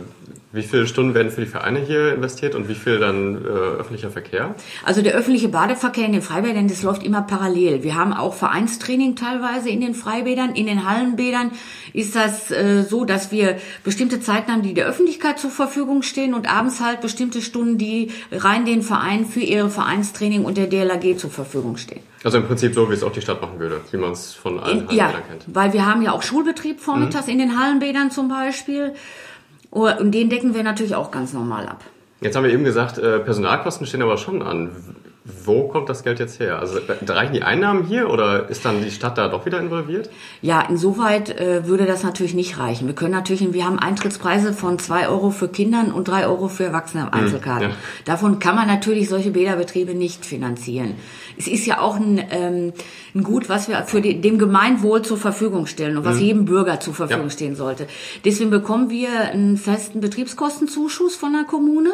wie 0.53 0.63
viele 0.63 0.87
Stunden 0.87 1.13
werden 1.13 1.29
für 1.29 1.41
die 1.41 1.47
Vereine 1.47 1.79
hier 1.79 2.13
investiert 2.13 2.55
und 2.55 2.69
wie 2.69 2.75
viel 2.75 2.99
dann 2.99 3.35
äh, 3.35 3.47
öffentlicher 3.47 4.09
Verkehr? 4.09 4.55
Also 4.85 5.01
der 5.01 5.13
öffentliche 5.13 5.49
Badeverkehr 5.49 6.05
in 6.05 6.13
den 6.13 6.21
Freibädern, 6.21 6.69
das 6.69 6.83
läuft 6.83 7.03
immer 7.03 7.21
parallel. 7.21 7.83
Wir 7.83 7.95
haben 7.95 8.13
auch 8.13 8.33
Vereinstraining 8.33 9.17
teilweise 9.17 9.69
in 9.69 9.81
den 9.81 9.93
Freibädern. 9.93 10.55
In 10.55 10.65
den 10.65 10.89
Hallenbädern 10.89 11.51
ist 11.91 12.15
das 12.15 12.49
äh, 12.49 12.83
so, 12.83 13.03
dass 13.03 13.31
wir 13.31 13.57
bestimmte 13.83 14.21
Zeiten 14.21 14.51
haben, 14.51 14.61
die 14.61 14.73
der 14.73 14.87
Öffentlichkeit 14.87 15.37
zur 15.37 15.51
Verfügung 15.51 16.01
stehen 16.01 16.33
und 16.33 16.49
abends 16.49 16.79
halt 16.79 17.01
bestimmte 17.01 17.41
Stunden, 17.41 17.77
die 17.77 18.11
rein 18.31 18.65
den 18.65 18.83
Vereinen 18.83 19.25
für 19.25 19.41
ihre 19.41 19.69
Vereinstraining 19.69 20.45
und 20.45 20.57
der 20.57 20.67
DLAG 20.67 21.17
zur 21.17 21.29
Verfügung 21.29 21.75
stehen. 21.75 22.01
Also 22.23 22.37
im 22.37 22.47
Prinzip 22.47 22.73
so, 22.73 22.89
wie 22.89 22.93
es 22.93 23.03
auch 23.03 23.11
die 23.11 23.21
Stadt 23.21 23.41
machen 23.41 23.59
würde, 23.59 23.81
wie 23.91 23.97
man 23.97 24.13
es 24.13 24.33
von 24.33 24.59
allen 24.59 24.87
Hallenbädern 24.87 24.97
ja, 24.97 25.11
kennt. 25.11 25.43
Weil 25.47 25.73
wir 25.73 25.85
haben 25.85 26.01
ja 26.01 26.13
auch 26.13 26.23
Schulbetrieb 26.23 26.79
vormittags 26.79 27.27
mhm. 27.27 27.33
in 27.33 27.37
den 27.39 27.59
Hallenbädern 27.59 28.11
zum 28.11 28.29
Beispiel. 28.29 28.93
Oh, 29.77 29.87
und 29.99 30.11
den 30.11 30.31
decken 30.31 30.55
wir 30.55 30.63
natürlich 30.63 30.95
auch 30.95 31.11
ganz 31.11 31.33
normal 31.33 31.67
ab. 31.67 31.83
Jetzt 32.19 32.35
haben 32.35 32.43
wir 32.43 32.51
eben 32.51 32.63
gesagt, 32.63 32.97
äh, 32.97 33.19
Personalkosten 33.19 33.85
stehen 33.85 34.01
aber 34.01 34.17
schon 34.17 34.41
an. 34.41 34.71
Wo 35.43 35.67
kommt 35.67 35.89
das 35.89 36.03
Geld 36.03 36.19
jetzt 36.19 36.39
her? 36.39 36.59
Also 36.59 36.79
reichen 37.07 37.33
die 37.33 37.43
Einnahmen 37.43 37.83
hier 37.83 38.09
oder 38.09 38.49
ist 38.49 38.63
dann 38.63 38.81
die 38.81 38.91
Stadt 38.91 39.17
da 39.17 39.27
doch 39.27 39.45
wieder 39.45 39.59
involviert? 39.59 40.09
Ja, 40.41 40.61
insoweit 40.61 41.29
äh, 41.37 41.67
würde 41.67 41.85
das 41.85 42.03
natürlich 42.03 42.33
nicht 42.33 42.57
reichen. 42.59 42.87
Wir 42.87 42.95
können 42.95 43.11
natürlich, 43.11 43.53
wir 43.53 43.65
haben 43.65 43.77
Eintrittspreise 43.77 44.53
von 44.53 44.79
zwei 44.79 45.09
Euro 45.09 45.31
für 45.31 45.49
Kindern 45.49 45.91
und 45.91 46.07
drei 46.07 46.27
Euro 46.27 46.47
für 46.47 46.63
Erwachsene 46.63 47.03
am 47.03 47.11
hm, 47.11 47.25
Einzelkarten. 47.25 47.69
Ja. 47.71 47.75
Davon 48.05 48.39
kann 48.39 48.55
man 48.55 48.67
natürlich 48.67 49.09
solche 49.09 49.31
Bäderbetriebe 49.31 49.93
nicht 49.95 50.25
finanzieren. 50.25 50.95
Es 51.37 51.47
ist 51.47 51.65
ja 51.65 51.81
auch 51.81 51.97
ein, 51.97 52.21
ähm, 52.31 52.73
ein 53.13 53.23
Gut, 53.23 53.49
was 53.49 53.67
wir 53.67 53.83
für 53.83 53.99
die, 53.99 54.21
dem 54.21 54.39
Gemeinwohl 54.39 55.01
zur 55.01 55.17
Verfügung 55.17 55.65
stellen 55.65 55.97
und 55.97 56.05
was 56.05 56.17
mhm. 56.17 56.21
jedem 56.21 56.45
Bürger 56.45 56.79
zur 56.79 56.93
Verfügung 56.93 57.25
ja. 57.25 57.31
stehen 57.31 57.55
sollte. 57.55 57.87
Deswegen 58.23 58.49
bekommen 58.49 58.89
wir 58.89 59.09
einen 59.31 59.57
festen 59.57 59.99
Betriebskostenzuschuss 59.99 61.15
von 61.15 61.33
der 61.33 61.43
Kommune. 61.43 61.91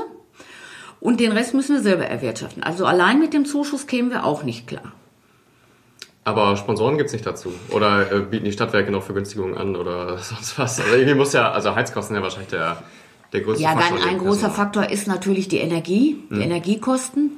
Und 1.03 1.19
den 1.19 1.33
Rest 1.33 1.53
müssen 1.53 1.75
wir 1.75 1.81
selber 1.81 2.05
erwirtschaften. 2.05 2.63
Also 2.63 2.85
allein 2.85 3.19
mit 3.19 3.33
dem 3.33 3.43
Zuschuss 3.43 3.87
kämen 3.87 4.09
wir 4.09 4.23
auch 4.23 4.43
nicht 4.43 4.67
klar. 4.67 4.93
Aber 6.23 6.55
Sponsoren 6.55 6.97
gibt's 6.97 7.11
nicht 7.11 7.25
dazu? 7.25 7.51
Oder 7.71 8.09
äh, 8.09 8.19
bieten 8.21 8.45
die 8.45 8.53
Stadtwerke 8.53 8.89
noch 8.89 9.03
Vergünstigungen 9.03 9.57
an 9.57 9.75
oder 9.75 10.17
sonst 10.17 10.57
was? 10.57 10.79
Also 10.79 10.95
irgendwie 10.95 11.15
muss 11.15 11.33
ja, 11.33 11.51
also 11.51 11.75
Heizkosten 11.75 12.15
ja 12.15 12.21
wahrscheinlich 12.21 12.51
der, 12.51 12.81
der 13.33 13.41
größte 13.41 13.61
ja, 13.61 13.71
Faktor. 13.71 13.97
Ja, 13.97 14.05
dann 14.05 14.13
ein 14.13 14.17
großer 14.17 14.49
Faktor 14.49 14.89
ist 14.89 15.05
natürlich 15.07 15.49
die 15.49 15.57
Energie, 15.57 16.23
die 16.29 16.35
hm. 16.35 16.41
Energiekosten. 16.41 17.31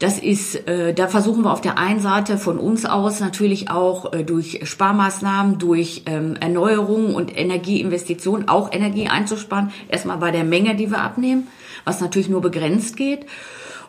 Das 0.00 0.18
ist, 0.18 0.66
äh, 0.66 0.92
da 0.92 1.06
versuchen 1.06 1.44
wir 1.44 1.52
auf 1.52 1.60
der 1.60 1.78
einen 1.78 2.00
Seite 2.00 2.38
von 2.38 2.58
uns 2.58 2.86
aus 2.86 3.20
natürlich 3.20 3.70
auch 3.70 4.12
äh, 4.12 4.24
durch 4.24 4.62
Sparmaßnahmen, 4.64 5.58
durch 5.58 6.02
ähm, 6.06 6.34
Erneuerungen 6.40 7.14
und 7.14 7.38
Energieinvestitionen 7.38 8.48
auch 8.48 8.72
Energie 8.72 9.06
einzusparen. 9.06 9.70
Erstmal 9.88 10.16
bei 10.16 10.32
der 10.32 10.42
Menge, 10.42 10.74
die 10.74 10.90
wir 10.90 11.02
abnehmen 11.02 11.46
was 11.84 12.00
natürlich 12.00 12.28
nur 12.28 12.40
begrenzt 12.40 12.96
geht. 12.96 13.26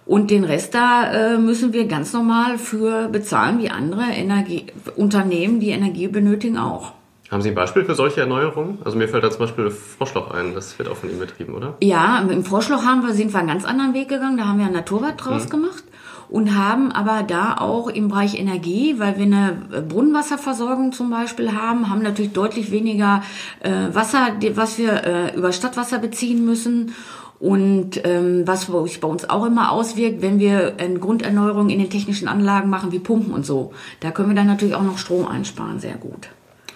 Und 0.06 0.32
den 0.32 0.44
Rest 0.44 0.74
da 0.74 1.12
äh, 1.12 1.38
müssen 1.38 1.74
wir 1.74 1.86
ganz 1.86 2.12
normal 2.12 2.58
für 2.58 3.08
bezahlen, 3.08 3.60
wie 3.60 3.70
andere 3.70 4.04
Energie 4.04 4.66
Unternehmen, 4.96 5.60
die 5.60 5.70
Energie 5.70 6.08
benötigen, 6.08 6.58
auch. 6.58 6.94
Haben 7.30 7.42
Sie 7.42 7.50
ein 7.50 7.56
Beispiel 7.56 7.86
für 7.86 7.96
solche 7.96 8.20
Erneuerungen? 8.20 8.80
Also 8.84 8.98
mir 8.98 9.08
fällt 9.08 9.24
da 9.24 9.32
zum 9.32 9.40
Beispiel 9.40 9.70
Froschloch 9.72 10.32
ein, 10.32 10.54
das 10.54 10.78
wird 10.78 10.90
auch 10.90 10.98
von 10.98 11.10
Ihnen 11.10 11.20
betrieben, 11.20 11.54
oder? 11.54 11.76
Ja, 11.82 12.20
im 12.20 12.44
Froschloch 12.44 12.84
haben 12.84 13.04
wir, 13.08 13.14
sind 13.14 13.32
wir 13.32 13.40
einen 13.40 13.48
ganz 13.48 13.64
anderen 13.64 13.94
Weg 13.94 14.10
gegangen, 14.10 14.36
da 14.36 14.48
haben 14.48 14.60
wir 14.60 14.66
ein 14.66 14.74
Naturbad 14.74 15.24
draus 15.24 15.46
mhm. 15.46 15.50
gemacht 15.50 15.84
und 16.28 16.58
haben 16.58 16.92
aber 16.92 17.24
da 17.24 17.56
auch 17.58 17.88
im 17.88 18.10
Bereich 18.10 18.38
Energie, 18.38 18.96
weil 18.98 19.18
wir 19.18 19.26
eine 19.26 19.84
Brunnenwasserversorgung 19.88 20.92
zum 20.92 21.10
Beispiel 21.10 21.54
haben, 21.54 21.90
haben 21.90 22.02
natürlich 22.02 22.34
deutlich 22.34 22.70
weniger 22.70 23.24
äh, 23.62 23.94
Wasser, 23.94 24.36
was 24.56 24.78
wir 24.78 25.04
äh, 25.06 25.36
über 25.38 25.54
Stadtwasser 25.54 26.00
beziehen 26.00 26.46
müssen 26.46 26.94
und 27.42 28.06
ähm, 28.06 28.44
was 28.46 28.68
sich 28.68 29.02
bei 29.02 29.08
uns 29.08 29.28
auch 29.28 29.46
immer 29.48 29.72
auswirkt, 29.72 30.22
wenn 30.22 30.40
wir 30.40 30.76
eine 30.78 31.00
Grunderneuerung 31.00 31.72
in 31.72 31.80
den 31.80 31.90
technischen 31.90 32.28
Anlagen 32.28 32.70
machen, 32.70 32.92
wie 32.92 33.00
Pumpen 33.00 33.34
und 33.34 33.48
so, 33.48 33.74
da 34.00 34.12
können 34.12 34.30
wir 34.30 34.36
dann 34.36 34.46
natürlich 34.46 34.76
auch 34.76 34.84
noch 34.84 35.00
Strom 35.00 35.28
einsparen, 35.28 35.80
sehr 35.80 35.96
gut. 35.96 36.30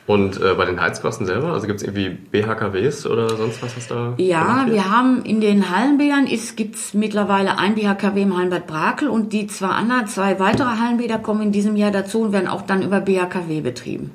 Und 0.07 0.41
äh, 0.41 0.55
bei 0.55 0.65
den 0.65 0.81
Heizkosten 0.81 1.27
selber, 1.27 1.53
also 1.53 1.67
gibt 1.67 1.81
es 1.81 1.87
irgendwie 1.87 2.09
BHKWs 2.09 3.05
oder 3.05 3.29
sonst 3.37 3.61
was, 3.61 3.77
was 3.77 3.87
da? 3.87 4.15
Ja, 4.17 4.65
wir 4.67 4.89
haben 4.89 5.23
in 5.23 5.39
den 5.39 5.69
Hallenbädern 5.69 6.27
gibt 6.55 6.75
es 6.75 6.95
mittlerweile 6.95 7.59
ein 7.59 7.75
BHKW 7.75 8.23
im 8.23 8.35
Hallenbad 8.35 8.65
Brakel 8.65 9.07
und 9.07 9.33
die 9.33 9.45
zwei 9.45 9.67
anderen, 9.67 10.07
zwei 10.07 10.39
weitere 10.39 10.79
Hallenbäder 10.79 11.19
kommen 11.19 11.43
in 11.43 11.51
diesem 11.51 11.75
Jahr 11.75 11.91
dazu 11.91 12.21
und 12.21 12.33
werden 12.33 12.47
auch 12.47 12.63
dann 12.63 12.81
über 12.81 13.01
BHKW 13.01 13.61
betrieben. 13.61 14.11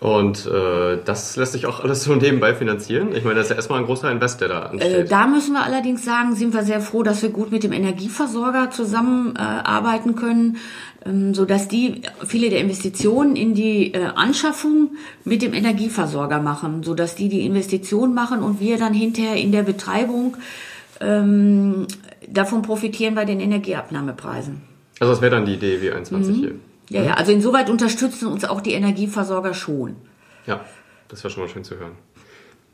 Und 0.00 0.46
äh, 0.46 0.96
das 1.04 1.36
lässt 1.36 1.52
sich 1.52 1.66
auch 1.66 1.80
alles 1.80 2.04
so 2.04 2.14
nebenbei 2.14 2.54
finanzieren. 2.54 3.14
Ich 3.14 3.22
meine, 3.22 3.36
das 3.36 3.46
ist 3.46 3.50
ja 3.50 3.56
erstmal 3.56 3.80
ein 3.80 3.84
großer 3.84 4.10
Invest, 4.10 4.40
der 4.40 4.48
da 4.48 4.60
ansteht. 4.60 4.92
Äh, 4.92 5.04
da 5.04 5.26
müssen 5.26 5.52
wir 5.52 5.62
allerdings 5.62 6.06
sagen, 6.06 6.34
sind 6.34 6.54
wir 6.54 6.62
sehr 6.62 6.80
froh, 6.80 7.02
dass 7.02 7.22
wir 7.22 7.28
gut 7.28 7.52
mit 7.52 7.64
dem 7.64 7.72
Energieversorger 7.72 8.70
zusammenarbeiten 8.70 10.10
äh, 10.10 10.14
können, 10.14 10.56
ähm, 11.04 11.34
so 11.34 11.44
dass 11.44 11.68
die 11.68 12.00
viele 12.26 12.48
der 12.48 12.60
Investitionen 12.60 13.36
in 13.36 13.52
die 13.52 13.92
äh, 13.92 14.06
Anschaffung 14.14 14.92
mit 15.24 15.42
dem 15.42 15.52
Energieversorger 15.52 16.40
machen, 16.40 16.82
so 16.82 16.94
dass 16.94 17.14
die 17.14 17.28
die 17.28 17.44
Investition 17.44 18.14
machen 18.14 18.42
und 18.42 18.58
wir 18.58 18.78
dann 18.78 18.94
hinterher 18.94 19.36
in 19.36 19.52
der 19.52 19.64
Betreibung 19.64 20.38
ähm, 21.02 21.86
davon 22.26 22.62
profitieren 22.62 23.14
bei 23.14 23.26
den 23.26 23.38
Energieabnahmepreisen. 23.38 24.62
Also 24.98 25.12
das 25.12 25.20
wäre 25.20 25.32
dann 25.36 25.44
die 25.44 25.54
Idee 25.54 25.82
wie 25.82 25.90
21 25.90 26.36
mhm. 26.36 26.40
hier. 26.40 26.54
Ja, 26.90 27.02
ja, 27.02 27.14
also 27.14 27.32
insoweit 27.32 27.70
unterstützen 27.70 28.26
uns 28.26 28.44
auch 28.44 28.60
die 28.60 28.72
Energieversorger 28.72 29.54
schon. 29.54 29.96
Ja, 30.46 30.64
das 31.08 31.22
war 31.22 31.30
schon 31.30 31.44
mal 31.44 31.48
schön 31.48 31.64
zu 31.64 31.78
hören. 31.78 31.92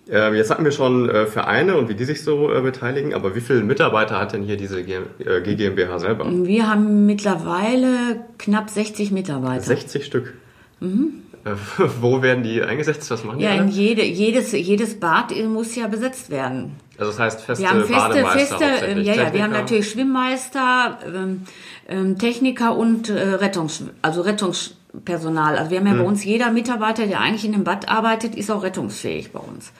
Äh, 0.09 0.35
jetzt 0.37 0.51
hatten 0.51 0.65
wir 0.65 0.73
schon 0.73 1.09
äh, 1.11 1.27
Vereine 1.27 1.77
und 1.77 1.89
wie 1.89 1.95
die 1.95 2.05
sich 2.05 2.23
so 2.23 2.53
äh, 2.53 2.61
beteiligen, 2.61 3.13
aber 3.13 3.35
wie 3.35 3.41
viele 3.41 3.63
Mitarbeiter 3.63 4.19
hat 4.19 4.33
denn 4.33 4.43
hier 4.43 4.57
diese 4.57 4.83
G 4.85 5.01
äh, 5.19 5.43
GmbH 5.43 5.99
selber? 5.99 6.27
Wir 6.31 6.69
haben 6.69 7.07
mittlerweile 7.07 8.25
knapp 8.39 8.71
60 8.71 9.11
Mitarbeiter. 9.11 9.63
60 9.63 10.07
Stück? 10.07 10.35
Mhm. 10.81 11.23
Äh, 11.45 11.51
wo 12.01 12.23
werden 12.23 12.43
die 12.43 12.63
eingesetzt? 12.63 13.11
Was 13.11 13.25
machen 13.25 13.39
die? 13.39 13.45
Ja, 13.45 13.51
alle? 13.53 13.63
in 13.63 13.69
jede, 13.69 14.05
jedes, 14.05 14.53
jedes 14.53 14.99
Bad 14.99 15.33
muss 15.49 15.75
ja 15.75 15.89
besetzt 15.89 16.31
werden. 16.31 16.77
Also 16.99 17.13
das 17.13 17.21
heißt 17.21 17.41
feste 17.43 17.63
wir 17.63 17.71
haben 17.71 17.81
feste, 17.81 17.95
Bademeister 17.95 18.59
feste, 18.59 19.01
ja, 19.01 19.15
ja, 19.15 19.33
wir 19.33 19.43
haben 19.43 19.53
natürlich 19.53 19.91
Schwimmmeister, 19.91 20.99
ähm, 21.07 21.43
ähm, 21.89 22.19
Techniker 22.19 22.77
und 22.77 23.11
äh, 23.11 23.35
Rettungs, 23.35 23.85
also 24.03 24.23
Rettungspersonal. 24.23 25.57
Also 25.59 25.71
wir 25.71 25.79
haben 25.79 25.87
ja 25.87 25.93
mhm. 25.95 25.99
bei 25.99 26.05
uns 26.05 26.25
jeder 26.25 26.51
Mitarbeiter, 26.51 27.07
der 27.07 27.21
eigentlich 27.21 27.45
in 27.45 27.53
dem 27.53 27.65
Bad 27.65 27.89
arbeitet, 27.89 28.35
ist 28.35 28.51
auch 28.51 28.63
rettungsfähig 28.63 29.33
bei 29.33 29.41
uns. 29.41 29.73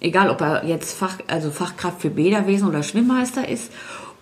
Egal, 0.00 0.30
ob 0.30 0.40
er 0.40 0.64
jetzt 0.64 0.96
Fach, 0.96 1.18
also 1.26 1.50
Fachkraft 1.50 2.00
für 2.00 2.10
Bäderwesen 2.10 2.68
oder 2.68 2.82
Schwimmmeister 2.82 3.48
ist 3.48 3.72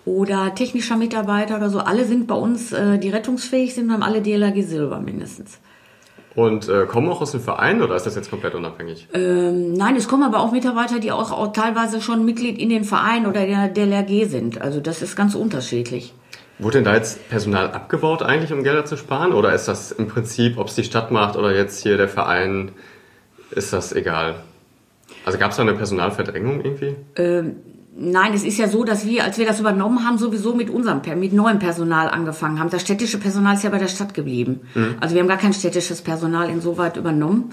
oder 0.05 0.55
technischer 0.55 0.97
Mitarbeiter 0.97 1.57
oder 1.57 1.71
so. 1.71 1.81
Alle 1.81 2.05
sind 2.05 2.27
bei 2.27 2.35
uns, 2.35 2.73
äh, 2.73 2.99
die 2.99 3.11
rettungsfähig 3.11 3.75
sind, 3.75 3.93
haben 3.93 4.03
alle 4.03 4.23
DLRG 4.23 4.63
Silber 4.63 5.01
mindestens. 5.01 5.59
Und 6.35 6.69
äh, 6.69 6.87
kommen 6.87 7.09
auch 7.11 7.21
aus 7.21 7.33
dem 7.33 7.41
Verein 7.41 7.83
oder 7.83 7.95
ist 7.95 8.07
das 8.07 8.15
jetzt 8.15 8.31
komplett 8.31 8.55
unabhängig? 8.55 9.09
Ähm, 9.13 9.75
nein, 9.75 9.97
es 9.97 10.09
kommen 10.09 10.23
aber 10.23 10.41
auch 10.41 10.53
Mitarbeiter, 10.53 10.99
die 10.99 11.13
auch, 11.13 11.31
auch 11.31 11.53
teilweise 11.53 12.01
schon 12.01 12.25
Mitglied 12.25 12.59
in 12.59 12.71
den 12.71 12.85
Verein 12.85 13.27
oder 13.27 13.45
der 13.47 13.69
DLRG 13.69 14.29
sind. 14.29 14.61
Also 14.61 14.81
das 14.81 15.03
ist 15.03 15.15
ganz 15.15 15.35
unterschiedlich. 15.35 16.15
Wurde 16.59 16.79
denn 16.79 16.85
da 16.85 16.95
jetzt 16.95 17.29
Personal 17.29 17.73
abgebaut 17.73 18.23
eigentlich, 18.23 18.53
um 18.53 18.63
Gelder 18.63 18.85
zu 18.85 18.97
sparen? 18.97 19.33
Oder 19.33 19.53
ist 19.53 19.67
das 19.69 19.93
im 19.93 20.09
Prinzip, 20.09 20.59
ob 20.59 20.69
es 20.69 20.75
die 20.75 20.85
Stadt 20.85 21.11
macht 21.11 21.37
oder 21.37 21.55
jetzt 21.55 21.83
hier 21.83 21.97
der 21.97 22.09
Verein, 22.09 22.73
ist 23.51 23.73
das 23.73 23.93
egal? 23.93 24.37
Also 25.25 25.39
gab 25.39 25.51
es 25.51 25.57
da 25.57 25.63
eine 25.63 25.75
Personalverdrängung 25.75 26.65
irgendwie? 26.65 26.97
Ähm, 27.17 27.57
nein, 27.97 28.33
es 28.35 28.45
ist 28.45 28.59
ja 28.59 28.69
so, 28.69 28.85
dass 28.85 29.07
wir, 29.07 29.25
als 29.25 29.39
wir 29.39 29.47
das 29.47 29.61
übernommen 29.61 30.07
haben, 30.07 30.19
sowieso 30.19 30.55
mit 30.55 30.71
unserem, 30.71 31.01
mit 31.19 31.33
neuem 31.33 31.59
Personal 31.59 32.09
angefangen 32.09 32.59
haben. 32.59 32.71
Das 32.71 32.83
städtische 32.83 33.19
Personal 33.19 33.55
ist 33.55 33.65
ja 33.65 33.71
bei 33.71 33.79
der 33.79 33.89
Stadt 33.89 34.15
geblieben. 34.15 34.61
Mhm. 34.75 34.97
Also 35.01 35.15
wir 35.15 35.23
haben 35.23 35.29
gar 35.29 35.39
kein 35.39 35.53
städtisches 35.53 36.03
Personal 36.03 36.49
insoweit 36.49 36.97
übernommen. 36.97 37.51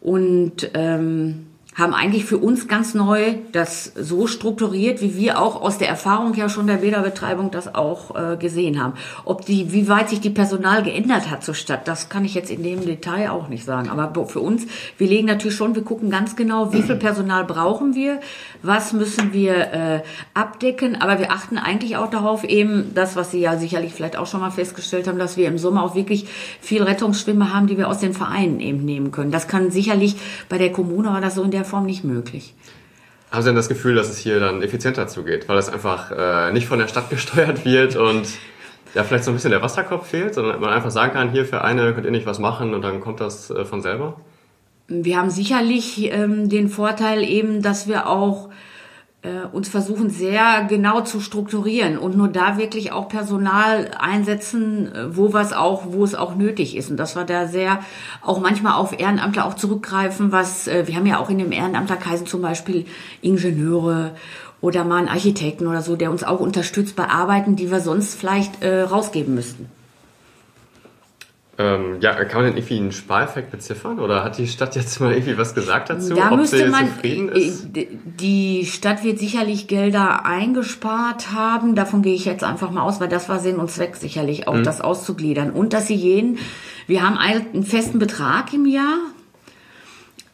Und 0.00 0.70
ähm, 0.74 1.46
haben 1.76 1.92
eigentlich 1.92 2.24
für 2.24 2.38
uns 2.38 2.68
ganz 2.68 2.94
neu 2.94 3.34
das 3.52 3.92
so 3.94 4.26
strukturiert, 4.26 5.02
wie 5.02 5.14
wir 5.14 5.38
auch 5.38 5.60
aus 5.60 5.76
der 5.76 5.88
Erfahrung 5.88 6.32
ja 6.32 6.48
schon 6.48 6.66
der 6.66 6.76
Bäderbetreibung 6.76 7.50
das 7.50 7.74
auch 7.74 8.16
äh, 8.16 8.36
gesehen 8.38 8.82
haben. 8.82 8.94
Ob 9.26 9.44
die, 9.44 9.72
wie 9.74 9.86
weit 9.86 10.08
sich 10.08 10.20
die 10.20 10.30
Personal 10.30 10.82
geändert 10.82 11.30
hat 11.30 11.44
zur 11.44 11.54
Stadt, 11.54 11.86
das 11.86 12.08
kann 12.08 12.24
ich 12.24 12.32
jetzt 12.32 12.50
in 12.50 12.62
dem 12.62 12.86
Detail 12.86 13.30
auch 13.30 13.48
nicht 13.48 13.66
sagen. 13.66 13.90
Aber 13.90 14.26
für 14.26 14.40
uns, 14.40 14.66
wir 14.96 15.06
legen 15.06 15.26
natürlich 15.26 15.54
schon, 15.54 15.74
wir 15.74 15.84
gucken 15.84 16.08
ganz 16.08 16.34
genau, 16.34 16.72
wie 16.72 16.82
viel 16.82 16.96
Personal 16.96 17.44
brauchen 17.44 17.94
wir, 17.94 18.20
was 18.62 18.94
müssen 18.94 19.34
wir 19.34 19.54
äh, 19.54 20.02
abdecken, 20.32 21.00
aber 21.02 21.18
wir 21.18 21.30
achten 21.30 21.58
eigentlich 21.58 21.98
auch 21.98 22.08
darauf 22.08 22.42
eben, 22.44 22.92
das, 22.94 23.16
was 23.16 23.30
Sie 23.30 23.40
ja 23.40 23.58
sicherlich 23.58 23.92
vielleicht 23.92 24.16
auch 24.16 24.26
schon 24.26 24.40
mal 24.40 24.50
festgestellt 24.50 25.08
haben, 25.08 25.18
dass 25.18 25.36
wir 25.36 25.46
im 25.46 25.58
Sommer 25.58 25.82
auch 25.82 25.94
wirklich 25.94 26.26
viel 26.62 26.82
Rettungsschwimmer 26.82 27.52
haben, 27.52 27.66
die 27.66 27.76
wir 27.76 27.88
aus 27.88 27.98
den 27.98 28.14
Vereinen 28.14 28.60
eben 28.60 28.82
nehmen 28.82 29.10
können. 29.10 29.30
Das 29.30 29.46
kann 29.46 29.70
sicherlich 29.70 30.16
bei 30.48 30.56
der 30.56 30.72
Kommune 30.72 31.20
das 31.20 31.34
so 31.34 31.42
in 31.42 31.50
der 31.50 31.65
Form 31.66 31.86
nicht 31.86 32.04
möglich. 32.04 32.54
Haben 33.30 33.42
Sie 33.42 33.48
denn 33.48 33.56
das 33.56 33.68
Gefühl, 33.68 33.94
dass 33.94 34.08
es 34.08 34.18
hier 34.18 34.40
dann 34.40 34.62
effizienter 34.62 35.08
zugeht, 35.08 35.48
weil 35.48 35.58
es 35.58 35.68
einfach 35.68 36.10
äh, 36.10 36.52
nicht 36.52 36.66
von 36.66 36.78
der 36.78 36.88
Stadt 36.88 37.10
gesteuert 37.10 37.64
wird 37.64 37.96
und 37.96 38.26
ja, 38.94 39.04
vielleicht 39.04 39.24
so 39.24 39.30
ein 39.30 39.34
bisschen 39.34 39.50
der 39.50 39.62
Wasserkopf 39.62 40.08
fehlt, 40.08 40.34
sondern 40.34 40.60
man 40.60 40.70
einfach 40.70 40.90
sagen 40.90 41.12
kann, 41.12 41.30
hier 41.30 41.44
für 41.44 41.62
eine 41.62 41.92
könnt 41.92 42.06
ihr 42.06 42.12
nicht 42.12 42.26
was 42.26 42.38
machen 42.38 42.72
und 42.72 42.82
dann 42.82 43.00
kommt 43.00 43.20
das 43.20 43.50
äh, 43.50 43.64
von 43.64 43.82
selber? 43.82 44.18
Wir 44.88 45.18
haben 45.18 45.30
sicherlich 45.30 46.10
ähm, 46.12 46.48
den 46.48 46.68
Vorteil 46.68 47.24
eben, 47.24 47.60
dass 47.60 47.88
wir 47.88 48.08
auch 48.08 48.48
uns 49.52 49.68
versuchen 49.68 50.10
sehr 50.10 50.66
genau 50.68 51.00
zu 51.00 51.20
strukturieren 51.20 51.98
und 51.98 52.16
nur 52.16 52.28
da 52.28 52.58
wirklich 52.58 52.92
auch 52.92 53.08
Personal 53.08 53.90
einsetzen, 53.98 54.94
äh, 54.94 55.16
wo 55.16 55.32
was 55.32 55.52
auch, 55.52 55.84
wo 55.88 56.04
es 56.04 56.14
auch 56.14 56.36
nötig 56.36 56.76
ist. 56.76 56.90
Und 56.90 56.96
das 56.96 57.16
war 57.16 57.24
da 57.24 57.46
sehr 57.46 57.80
auch 58.22 58.40
manchmal 58.40 58.74
auf 58.74 58.98
Ehrenamtler 58.98 59.46
auch 59.46 59.54
zurückgreifen, 59.54 60.32
was 60.32 60.68
äh, 60.68 60.86
wir 60.86 60.94
haben 60.94 61.06
ja 61.06 61.18
auch 61.18 61.30
in 61.30 61.38
dem 61.38 61.52
Ehrenamtlerkreisen 61.52 62.26
zum 62.26 62.42
Beispiel 62.42 62.86
Ingenieure 63.20 64.12
oder 64.60 64.84
mal 64.84 64.98
einen 64.98 65.08
Architekten 65.08 65.66
oder 65.66 65.82
so, 65.82 65.96
der 65.96 66.10
uns 66.10 66.24
auch 66.24 66.40
unterstützt 66.40 66.96
bei 66.96 67.08
Arbeiten, 67.08 67.56
die 67.56 67.70
wir 67.70 67.80
sonst 67.80 68.18
vielleicht 68.18 68.62
äh, 68.62 68.82
rausgeben 68.82 69.34
müssten. 69.34 69.68
Ähm, 71.58 71.98
ja, 72.00 72.12
kann 72.24 72.42
man 72.42 72.50
denn 72.50 72.56
irgendwie 72.58 72.78
einen 72.78 72.92
Spareffekt 72.92 73.50
beziffern? 73.50 73.98
Oder 73.98 74.22
hat 74.22 74.36
die 74.36 74.46
Stadt 74.46 74.76
jetzt 74.76 75.00
mal 75.00 75.12
irgendwie 75.12 75.38
was 75.38 75.54
gesagt 75.54 75.88
dazu, 75.88 76.14
da 76.14 76.30
ob 76.30 76.38
müsste 76.38 76.58
sie 76.58 76.66
man, 76.66 76.88
zufrieden 76.88 77.28
ist? 77.30 77.68
Die 77.72 78.66
Stadt 78.66 79.02
wird 79.02 79.18
sicherlich 79.18 79.66
Gelder 79.66 80.26
eingespart 80.26 81.32
haben. 81.32 81.74
Davon 81.74 82.02
gehe 82.02 82.14
ich 82.14 82.26
jetzt 82.26 82.44
einfach 82.44 82.70
mal 82.70 82.82
aus, 82.82 83.00
weil 83.00 83.08
das 83.08 83.30
war 83.30 83.38
Sinn 83.38 83.56
und 83.56 83.70
Zweck 83.70 83.96
sicherlich 83.96 84.48
auch, 84.48 84.54
mhm. 84.54 84.64
das 84.64 84.82
auszugliedern. 84.82 85.50
Und 85.50 85.72
dass 85.72 85.86
sie 85.86 85.94
jeden, 85.94 86.38
wir 86.86 87.02
haben 87.02 87.16
einen 87.16 87.64
festen 87.64 87.98
Betrag 87.98 88.52
im 88.52 88.66
Jahr, 88.66 88.98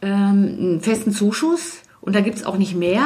ähm, 0.00 0.56
einen 0.58 0.80
festen 0.80 1.12
Zuschuss 1.12 1.82
und 2.00 2.16
da 2.16 2.20
gibt's 2.20 2.44
auch 2.44 2.58
nicht 2.58 2.74
mehr. 2.74 3.04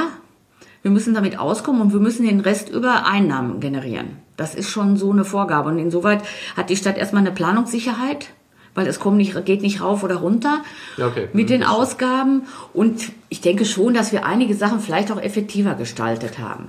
Wir 0.80 0.90
müssen 0.90 1.12
damit 1.12 1.38
auskommen 1.38 1.82
und 1.82 1.92
wir 1.92 2.00
müssen 2.00 2.24
den 2.24 2.40
Rest 2.40 2.70
über 2.70 3.06
Einnahmen 3.06 3.60
generieren. 3.60 4.25
Das 4.36 4.54
ist 4.54 4.70
schon 4.70 4.96
so 4.96 5.10
eine 5.10 5.24
Vorgabe. 5.24 5.70
Und 5.70 5.78
insoweit 5.78 6.22
hat 6.56 6.70
die 6.70 6.76
Stadt 6.76 6.98
erstmal 6.98 7.22
eine 7.22 7.32
Planungssicherheit, 7.32 8.28
weil 8.74 8.86
es 8.86 9.00
kommt 9.00 9.16
nicht, 9.16 9.44
geht 9.44 9.62
nicht 9.62 9.80
rauf 9.80 10.02
oder 10.02 10.16
runter 10.16 10.62
okay. 10.98 11.28
mit 11.32 11.50
den 11.50 11.64
Ausgaben. 11.64 12.42
Und 12.72 13.12
ich 13.28 13.40
denke 13.40 13.64
schon, 13.64 13.94
dass 13.94 14.12
wir 14.12 14.26
einige 14.26 14.54
Sachen 14.54 14.80
vielleicht 14.80 15.10
auch 15.10 15.20
effektiver 15.20 15.74
gestaltet 15.74 16.38
haben. 16.38 16.68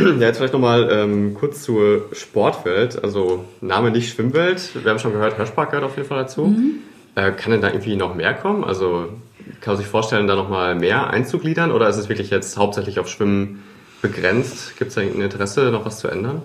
Ja, 0.00 0.06
jetzt 0.26 0.38
vielleicht 0.38 0.54
nochmal 0.54 0.88
ähm, 0.90 1.34
kurz 1.34 1.62
zur 1.62 2.08
Sportwelt. 2.12 3.02
Also 3.02 3.44
Name 3.60 3.90
nicht 3.90 4.12
Schwimmwelt. 4.12 4.70
Wir 4.82 4.90
haben 4.90 4.98
schon 4.98 5.12
gehört, 5.12 5.36
Hirschpark 5.36 5.70
gehört 5.70 5.84
auf 5.84 5.96
jeden 5.96 6.08
Fall 6.08 6.18
dazu. 6.18 6.46
Mhm. 6.46 6.78
Äh, 7.14 7.32
kann 7.32 7.52
denn 7.52 7.60
da 7.60 7.68
irgendwie 7.68 7.96
noch 7.96 8.14
mehr 8.14 8.34
kommen? 8.34 8.64
Also 8.64 9.08
kann 9.60 9.74
man 9.74 9.76
sich 9.76 9.86
vorstellen, 9.86 10.26
da 10.26 10.34
nochmal 10.34 10.74
mehr 10.74 11.10
einzugliedern 11.10 11.72
oder 11.72 11.88
ist 11.88 11.96
es 11.96 12.08
wirklich 12.08 12.30
jetzt 12.30 12.56
hauptsächlich 12.56 12.98
auf 12.98 13.08
Schwimmen 13.08 13.62
begrenzt? 14.02 14.76
Gibt 14.76 14.90
es 14.90 14.96
da 14.96 15.00
ein 15.00 15.20
Interesse, 15.20 15.70
noch 15.70 15.86
was 15.86 15.98
zu 15.98 16.08
ändern? 16.08 16.42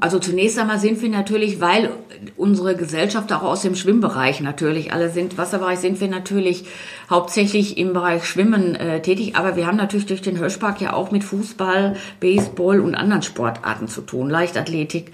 Also 0.00 0.18
zunächst 0.18 0.58
einmal 0.58 0.78
sind 0.78 1.00
wir 1.00 1.08
natürlich, 1.08 1.60
weil 1.60 1.90
unsere 2.36 2.76
Gesellschaft 2.76 3.32
auch 3.32 3.42
aus 3.42 3.62
dem 3.62 3.74
Schwimmbereich 3.74 4.40
natürlich 4.40 4.92
alle 4.92 5.08
sind, 5.08 5.38
Wasserbereich 5.38 5.78
sind 5.78 6.00
wir 6.00 6.08
natürlich 6.08 6.64
hauptsächlich 7.08 7.78
im 7.78 7.92
Bereich 7.92 8.24
Schwimmen 8.24 8.74
äh, 8.74 9.00
tätig, 9.00 9.36
aber 9.36 9.56
wir 9.56 9.66
haben 9.66 9.76
natürlich 9.76 10.06
durch 10.06 10.20
den 10.20 10.36
Hirschpark 10.36 10.80
ja 10.80 10.92
auch 10.92 11.10
mit 11.10 11.24
Fußball, 11.24 11.96
Baseball 12.20 12.80
und 12.80 12.94
anderen 12.94 13.22
Sportarten 13.22 13.88
zu 13.88 14.02
tun, 14.02 14.28
Leichtathletik. 14.28 15.12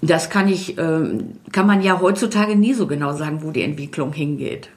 Das 0.00 0.30
kann 0.30 0.48
ich, 0.48 0.78
äh, 0.78 1.18
kann 1.52 1.66
man 1.66 1.82
ja 1.82 2.00
heutzutage 2.00 2.56
nie 2.56 2.72
so 2.72 2.86
genau 2.86 3.14
sagen, 3.14 3.42
wo 3.42 3.50
die 3.50 3.62
Entwicklung 3.62 4.12
hingeht. 4.12 4.68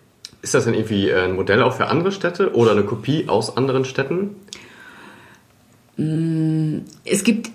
Ist 0.41 0.53
das 0.53 0.65
denn 0.65 0.73
irgendwie 0.73 1.13
ein 1.13 1.35
Modell 1.35 1.61
auch 1.61 1.73
für 1.73 1.87
andere 1.87 2.11
Städte 2.11 2.55
oder 2.55 2.71
eine 2.71 2.83
Kopie 2.83 3.27
aus 3.27 3.55
anderen 3.55 3.85
Städten? 3.85 4.35
Mm, 5.97 6.79
es 7.05 7.23
gibt 7.23 7.51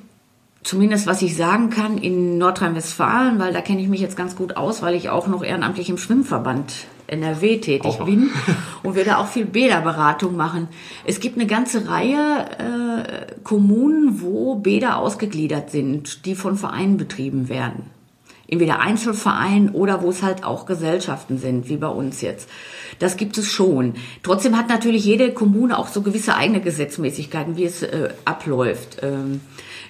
zumindest, 0.63 1.07
was 1.07 1.23
ich 1.23 1.37
sagen 1.37 1.71
kann, 1.71 1.99
in 1.99 2.39
Nordrhein-Westfalen, 2.39 3.39
weil 3.39 3.53
da 3.53 3.61
kenne 3.61 3.81
ich 3.81 3.89
mich 3.89 4.01
jetzt 4.01 4.17
ganz 4.17 4.37
gut 4.37 4.57
aus, 4.57 4.83
weil 4.83 4.95
ich 4.95 5.11
auch 5.11 5.27
noch 5.27 5.43
ehrenamtlich 5.43 5.89
im 5.89 5.99
Schwimmverband 5.99 6.73
NRW 7.09 7.59
tätig 7.59 7.99
bin 8.05 8.31
und 8.83 8.95
wir 8.95 9.05
da 9.05 9.19
auch 9.19 9.27
viel 9.27 9.45
Bäderberatung 9.45 10.37
machen. 10.37 10.69
Es 11.05 11.21
gibt 11.21 11.37
eine 11.37 11.47
ganze 11.47 11.89
Reihe 11.89 12.47
äh, 12.59 13.41
Kommunen, 13.43 14.23
wo 14.23 14.55
Bäder 14.55 14.97
ausgegliedert 14.99 15.71
sind, 15.71 16.25
die 16.27 16.35
von 16.35 16.57
Vereinen 16.57 16.97
betrieben 16.97 17.49
werden. 17.49 17.91
entweder 18.49 18.81
Einzelverein 18.81 19.71
oder 19.71 20.03
wo 20.03 20.11
es 20.11 20.23
halt 20.23 20.45
auch 20.45 20.65
Gesellschaften 20.65 21.39
sind, 21.39 21.69
wie 21.69 21.77
bei 21.77 21.89
uns 21.89 22.23
jetzt. 22.23 22.49
Das 22.99 23.17
gibt 23.17 23.39
es 23.39 23.51
schon. 23.51 23.95
Trotzdem 24.23 24.57
hat 24.57 24.69
natürlich 24.69 25.05
jede 25.05 25.33
Kommune 25.33 25.79
auch 25.79 25.89
so 25.89 26.03
gewisse 26.03 26.35
eigene 26.35 26.61
Gesetzmäßigkeiten, 26.61 27.57
wie 27.57 27.65
es 27.65 27.83
äh, 27.83 28.11
abläuft. 28.25 28.99
Ähm, 29.03 29.41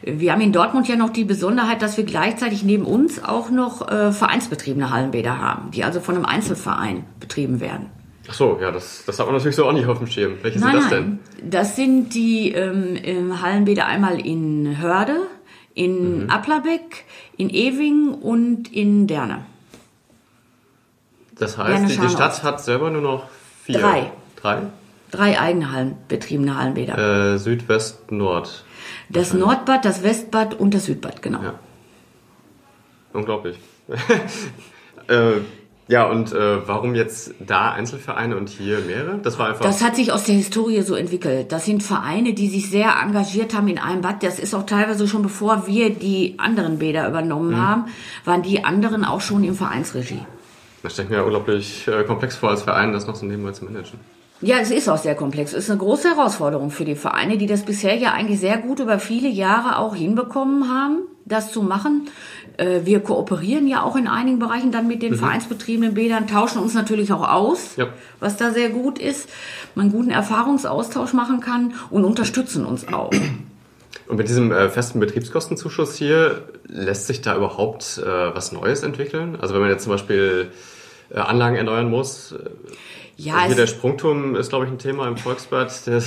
wir 0.02 0.32
haben 0.32 0.40
in 0.40 0.52
Dortmund 0.52 0.88
ja 0.88 0.96
noch 0.96 1.10
die 1.10 1.24
Besonderheit, 1.24 1.80
dass 1.80 1.96
wir 1.96 2.04
gleichzeitig 2.04 2.64
neben 2.64 2.84
uns 2.84 3.22
auch 3.22 3.50
noch 3.50 3.88
äh, 3.88 4.12
vereinsbetriebene 4.12 4.90
Hallenbäder 4.90 5.38
haben, 5.38 5.70
die 5.70 5.84
also 5.84 6.00
von 6.00 6.16
einem 6.16 6.24
Einzelverein 6.24 7.04
betrieben 7.20 7.60
werden. 7.60 7.86
Ach 8.28 8.34
so, 8.34 8.58
ja, 8.60 8.70
das, 8.70 9.04
das 9.04 9.18
hat 9.18 9.26
man 9.26 9.34
natürlich 9.34 9.56
so 9.56 9.66
auch 9.66 9.72
nicht 9.72 9.86
auf 9.86 9.98
dem 9.98 10.06
Schirm. 10.06 10.34
Welche 10.42 10.58
nein, 10.58 10.72
sind 10.72 10.82
das 10.82 10.90
nein. 10.90 11.20
denn? 11.40 11.50
Das 11.50 11.76
sind 11.76 12.14
die 12.14 12.52
ähm, 12.52 13.42
Hallenbäder 13.42 13.86
einmal 13.86 14.24
in 14.24 14.80
Hörde, 14.80 15.16
in 15.74 16.24
mhm. 16.24 16.30
Applerbeck, 16.30 17.04
in 17.36 17.50
Ewing 17.50 18.10
und 18.10 18.72
in 18.72 19.06
Derne. 19.06 19.44
Das 21.42 21.58
heißt, 21.58 21.90
die, 21.90 21.98
die, 21.98 22.08
Stadt 22.08 22.44
hat 22.44 22.62
selber 22.62 22.88
nur 22.90 23.02
noch 23.02 23.24
vier. 23.64 23.80
Drei. 23.80 24.12
Drei? 24.40 24.58
Drei 25.10 25.40
eigene 25.40 25.72
Hallen, 25.72 25.96
betriebene 26.06 26.56
Hallenbäder. 26.56 27.34
Äh, 27.34 27.38
Süd, 27.38 27.68
West, 27.68 28.12
Nord. 28.12 28.64
Das 29.08 29.34
Nordbad, 29.34 29.84
das 29.84 30.04
Westbad 30.04 30.54
und 30.54 30.72
das 30.72 30.84
Südbad, 30.84 31.20
genau. 31.20 31.42
Ja. 31.42 31.54
Unglaublich. 33.12 33.58
äh, 35.08 35.32
ja, 35.88 36.08
und 36.08 36.32
äh, 36.32 36.66
warum 36.68 36.94
jetzt 36.94 37.34
da 37.40 37.72
Einzelvereine 37.72 38.36
und 38.36 38.48
hier 38.48 38.78
mehrere? 38.78 39.18
Das 39.18 39.36
war 39.40 39.48
einfach. 39.48 39.64
Das 39.64 39.82
hat 39.82 39.96
sich 39.96 40.12
aus 40.12 40.22
der 40.22 40.36
Historie 40.36 40.82
so 40.82 40.94
entwickelt. 40.94 41.50
Das 41.50 41.64
sind 41.64 41.82
Vereine, 41.82 42.34
die 42.34 42.48
sich 42.48 42.70
sehr 42.70 42.94
engagiert 43.02 43.52
haben 43.52 43.66
in 43.66 43.78
einem 43.78 44.00
Bad. 44.00 44.22
Das 44.22 44.38
ist 44.38 44.54
auch 44.54 44.64
teilweise 44.64 45.08
schon 45.08 45.22
bevor 45.22 45.66
wir 45.66 45.90
die 45.90 46.36
anderen 46.38 46.78
Bäder 46.78 47.08
übernommen 47.08 47.50
mhm. 47.50 47.60
haben, 47.60 47.84
waren 48.24 48.42
die 48.42 48.64
anderen 48.64 49.04
auch 49.04 49.20
schon 49.20 49.42
im 49.42 49.56
Vereinsregie. 49.56 50.24
Das 50.82 50.94
stelle 50.94 51.08
ich 51.08 51.14
mir 51.14 51.24
unglaublich 51.24 51.86
äh, 51.86 52.04
komplex 52.04 52.36
vor, 52.36 52.50
als 52.50 52.62
Verein 52.62 52.92
das 52.92 53.06
noch 53.06 53.14
so 53.14 53.24
nebenbei 53.26 53.52
zu 53.52 53.64
managen. 53.64 54.00
Ja, 54.40 54.58
es 54.58 54.72
ist 54.72 54.88
auch 54.88 54.98
sehr 54.98 55.14
komplex. 55.14 55.52
Es 55.52 55.64
ist 55.64 55.70
eine 55.70 55.78
große 55.78 56.16
Herausforderung 56.16 56.72
für 56.72 56.84
die 56.84 56.96
Vereine, 56.96 57.38
die 57.38 57.46
das 57.46 57.62
bisher 57.62 57.94
ja 57.94 58.10
eigentlich 58.10 58.40
sehr 58.40 58.58
gut 58.58 58.80
über 58.80 58.98
viele 58.98 59.28
Jahre 59.28 59.78
auch 59.78 59.94
hinbekommen 59.94 60.68
haben, 60.68 61.02
das 61.24 61.52
zu 61.52 61.62
machen. 61.62 62.08
Äh, 62.56 62.80
wir 62.82 62.98
kooperieren 63.00 63.68
ja 63.68 63.84
auch 63.84 63.94
in 63.94 64.08
einigen 64.08 64.40
Bereichen 64.40 64.72
dann 64.72 64.88
mit 64.88 65.00
den 65.02 65.12
mhm. 65.12 65.18
vereinsbetriebenen 65.18 65.94
Bädern, 65.94 66.26
tauschen 66.26 66.60
uns 66.60 66.74
natürlich 66.74 67.12
auch 67.12 67.28
aus, 67.28 67.76
ja. 67.76 67.86
was 68.18 68.36
da 68.36 68.50
sehr 68.50 68.70
gut 68.70 68.98
ist, 68.98 69.28
man 69.76 69.84
einen 69.86 69.92
guten 69.92 70.10
Erfahrungsaustausch 70.10 71.12
machen 71.12 71.38
kann 71.38 71.74
und 71.90 72.04
unterstützen 72.04 72.66
uns 72.66 72.88
auch. 72.88 73.12
Und 74.08 74.16
mit 74.16 74.28
diesem 74.28 74.52
äh, 74.52 74.68
festen 74.68 75.00
Betriebskostenzuschuss 75.00 75.96
hier 75.96 76.42
lässt 76.66 77.06
sich 77.06 77.20
da 77.20 77.36
überhaupt 77.36 77.98
äh, 77.98 78.06
was 78.06 78.52
Neues 78.52 78.82
entwickeln? 78.82 79.36
Also 79.40 79.54
wenn 79.54 79.60
man 79.60 79.70
jetzt 79.70 79.84
zum 79.84 79.92
Beispiel 79.92 80.50
äh, 81.10 81.18
Anlagen 81.18 81.56
erneuern 81.56 81.88
muss, 81.88 82.34
ja, 83.16 83.34
also 83.34 83.46
hier 83.48 83.56
der 83.56 83.66
Sprungturm 83.66 84.34
ist, 84.36 84.48
glaube 84.48 84.64
ich, 84.64 84.70
ein 84.70 84.78
Thema 84.78 85.06
im 85.06 85.16
Volksbad, 85.16 85.70
der 85.86 86.02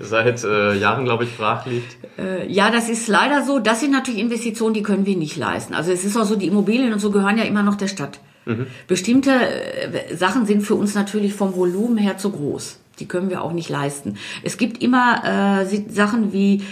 seit 0.00 0.44
äh, 0.44 0.74
Jahren, 0.74 1.04
glaube 1.04 1.24
ich, 1.24 1.36
brach 1.36 1.66
liegt. 1.66 1.96
Äh, 2.18 2.50
ja, 2.50 2.70
das 2.70 2.88
ist 2.88 3.08
leider 3.08 3.42
so. 3.42 3.58
Das 3.58 3.80
sind 3.80 3.92
natürlich 3.92 4.20
Investitionen, 4.20 4.74
die 4.74 4.82
können 4.82 5.06
wir 5.06 5.16
nicht 5.16 5.36
leisten. 5.36 5.74
Also 5.74 5.92
es 5.92 6.04
ist 6.04 6.16
auch 6.16 6.24
so, 6.24 6.36
die 6.36 6.46
Immobilien 6.46 6.92
und 6.92 6.98
so 6.98 7.10
gehören 7.10 7.38
ja 7.38 7.44
immer 7.44 7.62
noch 7.62 7.74
der 7.74 7.88
Stadt. 7.88 8.20
Mhm. 8.44 8.66
Bestimmte 8.86 9.30
äh, 9.30 10.14
Sachen 10.16 10.46
sind 10.46 10.62
für 10.62 10.74
uns 10.74 10.94
natürlich 10.94 11.34
vom 11.34 11.56
Volumen 11.56 11.98
her 11.98 12.18
zu 12.18 12.30
groß. 12.30 12.78
Die 13.00 13.08
können 13.08 13.30
wir 13.30 13.42
auch 13.42 13.52
nicht 13.52 13.68
leisten. 13.68 14.18
Es 14.44 14.56
gibt 14.56 14.82
immer 14.82 15.62
äh, 15.62 15.90
Sachen 15.90 16.32
wie 16.32 16.62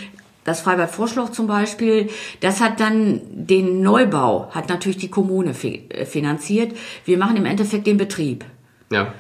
das 0.45 0.61
Freibad 0.61 0.91
Vorschloch 0.91 1.31
zum 1.31 1.47
Beispiel, 1.47 2.11
das 2.41 2.61
hat 2.61 2.81
dann 2.81 3.21
den 3.31 3.83
Neubau, 3.83 4.51
hat 4.51 4.69
natürlich 4.69 4.99
die 4.99 5.11
Kommune 5.11 5.51
äh, 5.51 6.05
finanziert. 6.05 6.77
Wir 7.05 7.19
machen 7.19 7.37
im 7.37 7.47
Endeffekt 7.47 7.87
den 7.87 7.97
Betrieb. 7.97 8.45
Ja. 8.91 9.15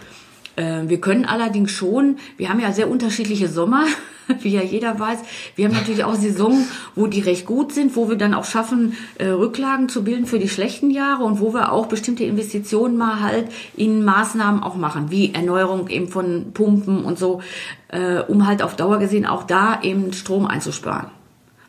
Äh, 0.57 0.83
wir 0.87 1.01
können 1.01 1.25
allerdings 1.25 1.71
schon, 1.71 2.17
wir 2.37 2.49
haben 2.49 2.61
ja 2.61 2.73
sehr 2.73 2.91
unterschiedliche 2.91 3.49
Sommer, 3.49 3.85
wie 4.41 4.51
ja 4.51 4.63
jeder 4.63 4.99
weiß. 4.99 5.19
Wir 5.57 5.67
haben 5.67 5.75
natürlich 5.75 6.05
auch 6.05 6.15
Saisonen, 6.15 6.67
wo 6.95 7.07
die 7.07 7.21
recht 7.21 7.47
gut 7.47 7.73
sind, 7.73 7.97
wo 7.97 8.09
wir 8.09 8.17
dann 8.17 8.35
auch 8.35 8.45
schaffen, 8.45 8.97
äh, 9.19 9.27
Rücklagen 9.27 9.89
zu 9.89 10.05
bilden 10.05 10.27
für 10.27 10.39
die 10.39 10.49
schlechten 10.49 10.91
Jahre 10.91 11.25
und 11.25 11.41
wo 11.41 11.55
wir 11.55 11.73
auch 11.73 11.87
bestimmte 11.87 12.25
Investitionen 12.25 12.97
mal 12.97 13.21
halt 13.21 13.47
in 13.77 14.05
Maßnahmen 14.05 14.63
auch 14.63 14.77
machen, 14.77 15.11
wie 15.11 15.35
Erneuerung 15.35 15.89
eben 15.89 16.09
von 16.09 16.53
Pumpen 16.53 17.05
und 17.05 17.19
so, 17.19 17.41
äh, 17.89 18.21
um 18.21 18.47
halt 18.47 18.63
auf 18.63 18.77
Dauer 18.77 18.99
gesehen 18.99 19.27
auch 19.27 19.45
da 19.45 19.81
eben 19.83 20.13
Strom 20.13 20.47
einzusparen. 20.47 21.09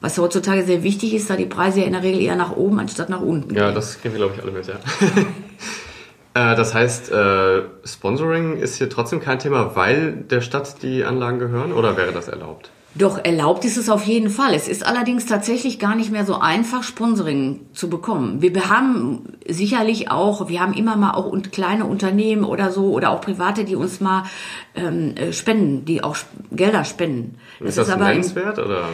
Was 0.01 0.17
heutzutage 0.17 0.63
sehr 0.63 0.83
wichtig 0.83 1.13
ist, 1.13 1.29
da 1.29 1.37
die 1.37 1.45
Preise 1.45 1.79
ja 1.79 1.85
in 1.85 1.93
der 1.93 2.03
Regel 2.03 2.21
eher 2.21 2.35
nach 2.35 2.57
oben 2.57 2.77
anstatt 2.77 3.07
nach 3.07 3.21
unten 3.21 3.55
Ja, 3.55 3.71
das 3.71 4.01
kennen 4.01 4.15
wir, 4.15 4.19
glaube 4.19 4.33
ich, 4.35 4.43
alle 4.43 4.51
mit, 4.51 4.67
ja. 4.67 4.75
Äh, 6.33 6.55
das 6.55 6.73
heißt, 6.73 7.11
äh, 7.11 7.61
Sponsoring 7.85 8.57
ist 8.57 8.77
hier 8.77 8.89
trotzdem 8.89 9.19
kein 9.19 9.39
Thema, 9.39 9.75
weil 9.75 10.13
der 10.13 10.41
Stadt 10.41 10.81
die 10.81 11.03
Anlagen 11.03 11.39
gehören 11.39 11.71
oder 11.71 11.97
wäre 11.97 12.11
das 12.11 12.27
erlaubt? 12.27 12.71
Doch, 12.95 13.23
erlaubt 13.23 13.65
ist 13.65 13.75
es 13.75 13.89
auf 13.89 14.03
jeden 14.03 14.29
Fall. 14.29 14.53
Es 14.53 14.67
ist 14.67 14.85
allerdings 14.85 15.25
tatsächlich 15.25 15.79
gar 15.79 15.95
nicht 15.95 16.11
mehr 16.11 16.25
so 16.25 16.35
einfach, 16.35 16.83
Sponsoring 16.83 17.61
zu 17.73 17.89
bekommen. 17.89 18.43
Wir 18.43 18.69
haben 18.69 19.33
sicherlich 19.47 20.11
auch, 20.11 20.47
wir 20.47 20.59
haben 20.59 20.73
immer 20.73 20.95
mal 20.95 21.15
auch 21.15 21.35
kleine 21.51 21.85
Unternehmen 21.85 22.43
oder 22.43 22.71
so 22.71 22.91
oder 22.91 23.09
auch 23.09 23.21
Private, 23.21 23.65
die 23.65 23.75
uns 23.75 23.99
mal 23.99 24.25
ähm, 24.75 25.15
äh, 25.15 25.33
spenden, 25.33 25.85
die 25.85 26.03
auch 26.03 26.17
Gelder 26.51 26.85
spenden. 26.85 27.39
Das 27.59 27.69
ist 27.69 27.77
das 27.79 27.87
ist 27.87 27.93
aber 27.93 28.09
nennenswert 28.09 28.59
oder? 28.59 28.85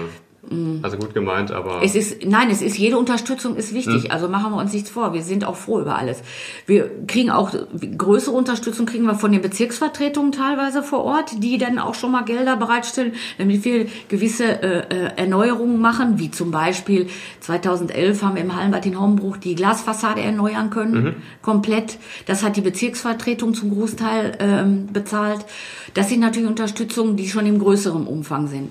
Mhm. 0.47 0.79
Also 0.81 0.97
gut 0.97 1.13
gemeint, 1.13 1.51
aber. 1.51 1.81
Es 1.83 1.95
ist, 1.95 2.25
nein, 2.25 2.49
es 2.49 2.61
ist, 2.61 2.77
jede 2.77 2.97
Unterstützung 2.97 3.55
ist 3.55 3.73
wichtig. 3.73 4.05
Hm. 4.05 4.11
Also 4.11 4.29
machen 4.29 4.53
wir 4.53 4.57
uns 4.57 4.73
nichts 4.73 4.89
vor. 4.89 5.13
Wir 5.13 5.21
sind 5.21 5.43
auch 5.43 5.55
froh 5.55 5.81
über 5.81 5.97
alles. 5.97 6.21
Wir 6.65 6.89
kriegen 7.07 7.29
auch 7.29 7.51
größere 7.97 8.35
Unterstützung 8.35 8.85
kriegen 8.85 9.05
wir 9.05 9.15
von 9.15 9.31
den 9.31 9.41
Bezirksvertretungen 9.41 10.31
teilweise 10.31 10.81
vor 10.81 11.03
Ort, 11.03 11.43
die 11.43 11.57
dann 11.57 11.77
auch 11.77 11.93
schon 11.93 12.11
mal 12.11 12.23
Gelder 12.23 12.55
bereitstellen, 12.55 13.13
damit 13.37 13.65
wir 13.65 13.87
gewisse 14.07 14.45
äh, 14.45 14.79
äh 14.79 15.09
Erneuerungen 15.17 15.81
machen, 15.81 16.19
wie 16.19 16.31
zum 16.31 16.51
Beispiel 16.51 17.07
2011 17.41 18.21
haben 18.23 18.35
wir 18.35 18.43
im 18.43 18.55
Hallenbad 18.55 18.85
in 18.85 18.99
Hombruch 18.99 19.37
die 19.37 19.55
Glasfassade 19.55 20.21
erneuern 20.21 20.69
können, 20.69 21.03
mhm. 21.03 21.15
komplett. 21.41 21.97
Das 22.25 22.43
hat 22.43 22.55
die 22.55 22.61
Bezirksvertretung 22.61 23.53
zum 23.53 23.71
Großteil 23.71 24.37
ähm, 24.39 24.87
bezahlt. 24.93 25.45
Das 25.93 26.09
sind 26.09 26.21
natürlich 26.21 26.47
Unterstützungen, 26.47 27.17
die 27.17 27.27
schon 27.27 27.45
im 27.45 27.59
größeren 27.59 28.07
Umfang 28.07 28.47
sind. 28.47 28.69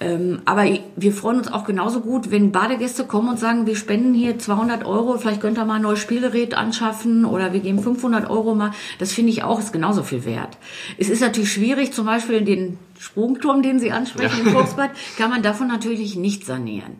Ähm, 0.00 0.42
aber 0.44 0.66
wir 0.96 1.12
freuen 1.12 1.38
uns 1.38 1.52
auch 1.52 1.64
genauso 1.64 2.00
gut, 2.00 2.30
wenn 2.30 2.50
Badegäste 2.50 3.04
kommen 3.04 3.28
und 3.28 3.38
sagen, 3.38 3.66
wir 3.66 3.76
spenden 3.76 4.12
hier 4.12 4.38
200 4.38 4.84
Euro, 4.84 5.16
vielleicht 5.18 5.40
könnt 5.40 5.56
ihr 5.56 5.64
mal 5.64 5.76
ein 5.76 5.82
neues 5.82 6.00
Spielgerät 6.00 6.54
anschaffen 6.54 7.24
oder 7.24 7.52
wir 7.52 7.60
geben 7.60 7.78
500 7.80 8.28
Euro 8.28 8.54
mal. 8.54 8.72
Das 8.98 9.12
finde 9.12 9.30
ich 9.30 9.44
auch, 9.44 9.60
ist 9.60 9.72
genauso 9.72 10.02
viel 10.02 10.24
wert. 10.24 10.58
Es 10.98 11.08
ist 11.08 11.20
natürlich 11.20 11.52
schwierig, 11.52 11.92
zum 11.92 12.06
Beispiel 12.06 12.42
den 12.42 12.78
Sprungturm, 12.98 13.62
den 13.62 13.78
Sie 13.78 13.92
ansprechen 13.92 14.40
ja. 14.40 14.46
im 14.46 14.52
Volksbad, 14.52 14.90
kann 15.16 15.30
man 15.30 15.42
davon 15.42 15.68
natürlich 15.68 16.16
nicht 16.16 16.44
sanieren. 16.44 16.96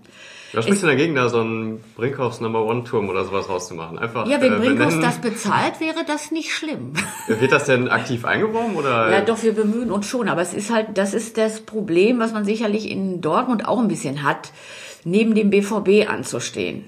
Was 0.55 0.65
spricht 0.65 0.83
denn 0.83 0.89
dagegen, 0.89 1.15
da 1.15 1.29
so 1.29 1.41
einen 1.41 1.81
Brinkhoffs 1.97 2.41
Number 2.41 2.65
One 2.65 2.85
Turm 2.85 3.09
oder 3.09 3.25
sowas 3.25 3.49
rauszumachen? 3.49 3.99
Einfach. 3.99 4.27
Ja, 4.27 4.41
wenn 4.41 4.55
äh, 4.55 4.57
Brinkhoffs 4.57 5.01
das 5.01 5.19
bezahlt, 5.21 5.81
wäre 5.81 6.05
das 6.07 6.31
nicht 6.31 6.53
schlimm. 6.53 6.93
Wird 7.27 7.53
das 7.53 7.65
denn 7.65 7.89
aktiv 7.89 8.25
eingeworben 8.25 8.77
oder? 8.77 9.11
Ja, 9.11 9.21
doch, 9.21 9.43
wir 9.43 9.53
bemühen 9.53 9.91
uns 9.91 10.07
schon. 10.07 10.29
Aber 10.29 10.43
es 10.43 10.55
ist 10.55 10.73
halt, 10.73 10.89
das 10.95 11.15
ist 11.15 11.37
das 11.37 11.61
Problem, 11.61 12.19
was 12.19 12.33
man 12.33 12.45
sicherlich 12.45 12.91
in 12.91 13.21
Dortmund 13.21 13.67
auch 13.67 13.79
ein 13.79 13.89
bisschen 13.89 14.23
hat, 14.23 14.53
neben 15.05 15.35
dem 15.35 15.51
BVB 15.51 16.09
anzustehen. 16.09 16.85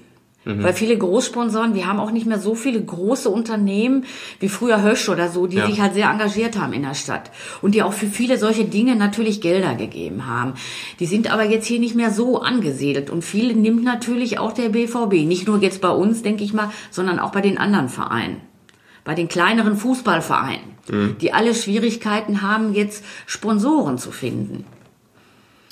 Mhm. 0.47 0.63
Weil 0.63 0.73
viele 0.73 0.97
Großsponsoren, 0.97 1.75
wir 1.75 1.87
haben 1.87 1.99
auch 1.99 2.11
nicht 2.11 2.25
mehr 2.25 2.39
so 2.39 2.55
viele 2.55 2.81
große 2.81 3.29
Unternehmen 3.29 4.05
wie 4.39 4.47
früher 4.47 4.81
Hösch 4.81 5.09
oder 5.09 5.27
so, 5.27 5.45
die 5.45 5.57
ja. 5.57 5.65
sich 5.65 5.81
halt 5.81 5.93
sehr 5.93 6.09
engagiert 6.09 6.57
haben 6.57 6.71
in 6.71 6.83
der 6.83 6.93
Stadt 6.93 7.31
und 7.61 7.75
die 7.75 7.83
auch 7.83 7.91
für 7.91 8.07
viele 8.07 8.37
solche 8.37 8.63
Dinge 8.63 8.95
natürlich 8.95 9.41
Gelder 9.41 9.75
gegeben 9.75 10.25
haben. 10.25 10.53
Die 11.01 11.05
sind 11.05 11.31
aber 11.31 11.43
jetzt 11.43 11.65
hier 11.65 11.79
nicht 11.79 11.95
mehr 11.95 12.11
so 12.11 12.41
angesiedelt 12.41 13.09
und 13.09 13.23
viele 13.23 13.53
nimmt 13.53 13.83
natürlich 13.83 14.39
auch 14.39 14.53
der 14.53 14.69
BVB. 14.69 15.27
Nicht 15.27 15.47
nur 15.47 15.61
jetzt 15.61 15.81
bei 15.81 15.89
uns, 15.89 16.23
denke 16.23 16.45
ich 16.45 16.53
mal, 16.53 16.71
sondern 16.91 17.19
auch 17.19 17.33
bei 17.33 17.41
den 17.41 17.57
anderen 17.57 17.89
Vereinen. 17.89 18.37
Bei 19.03 19.15
den 19.15 19.27
kleineren 19.27 19.75
Fußballvereinen, 19.75 20.75
mhm. 20.89 21.15
die 21.19 21.33
alle 21.33 21.53
Schwierigkeiten 21.53 22.41
haben, 22.41 22.73
jetzt 22.73 23.03
Sponsoren 23.25 23.97
zu 23.97 24.11
finden. 24.11 24.65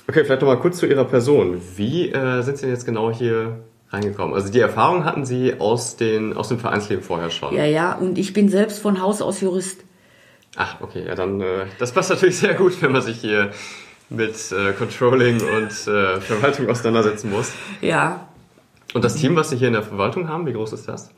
Okay, 0.08 0.24
vielleicht 0.24 0.42
nochmal 0.42 0.60
kurz 0.60 0.78
zu 0.78 0.86
Ihrer 0.86 1.06
Person. 1.06 1.62
Wie 1.78 2.10
äh, 2.10 2.42
sind 2.44 2.58
Sie 2.58 2.68
jetzt 2.68 2.86
genau 2.86 3.12
hier 3.12 3.64
reingekommen? 3.96 4.36
Also 4.36 4.52
die 4.52 4.60
Erfahrung 4.60 5.06
hatten 5.06 5.26
Sie 5.26 5.60
aus, 5.60 5.96
den, 5.96 6.36
aus 6.36 6.50
dem 6.50 6.60
Vereinsleben 6.60 7.04
vorher 7.04 7.30
schon? 7.30 7.56
Ja, 7.56 7.66
ja, 7.66 7.94
und 7.94 8.18
ich 8.18 8.34
bin 8.34 8.50
selbst 8.50 8.80
von 8.80 9.02
Haus 9.02 9.22
aus 9.22 9.42
Jurist. 9.42 9.84
Ach, 10.56 10.82
okay, 10.82 11.06
ja, 11.06 11.16
dann, 11.16 11.42
äh, 11.42 11.66
das 11.80 11.92
passt 11.92 12.10
natürlich 12.10 12.38
sehr 12.38 12.54
gut, 12.54 12.82
wenn 12.82 12.92
man 12.92 13.02
sich 13.02 13.18
hier 13.18 13.52
mit 14.10 14.36
äh, 14.52 14.74
Controlling 14.74 15.42
und 15.42 15.72
äh, 15.88 16.22
Verwaltung 16.22 16.70
auseinandersetzen 16.70 17.32
muss. 17.32 17.52
Ja. 17.82 18.28
Und 18.94 19.04
das 19.04 19.16
Team, 19.16 19.36
was 19.36 19.50
Sie 19.50 19.58
hier 19.58 19.68
in 19.68 19.74
der 19.74 19.84
Verwaltung 19.84 20.30
haben, 20.30 20.46
wie 20.46 20.54
groß 20.54 20.74
ist 20.74 20.88
das? 20.88 21.10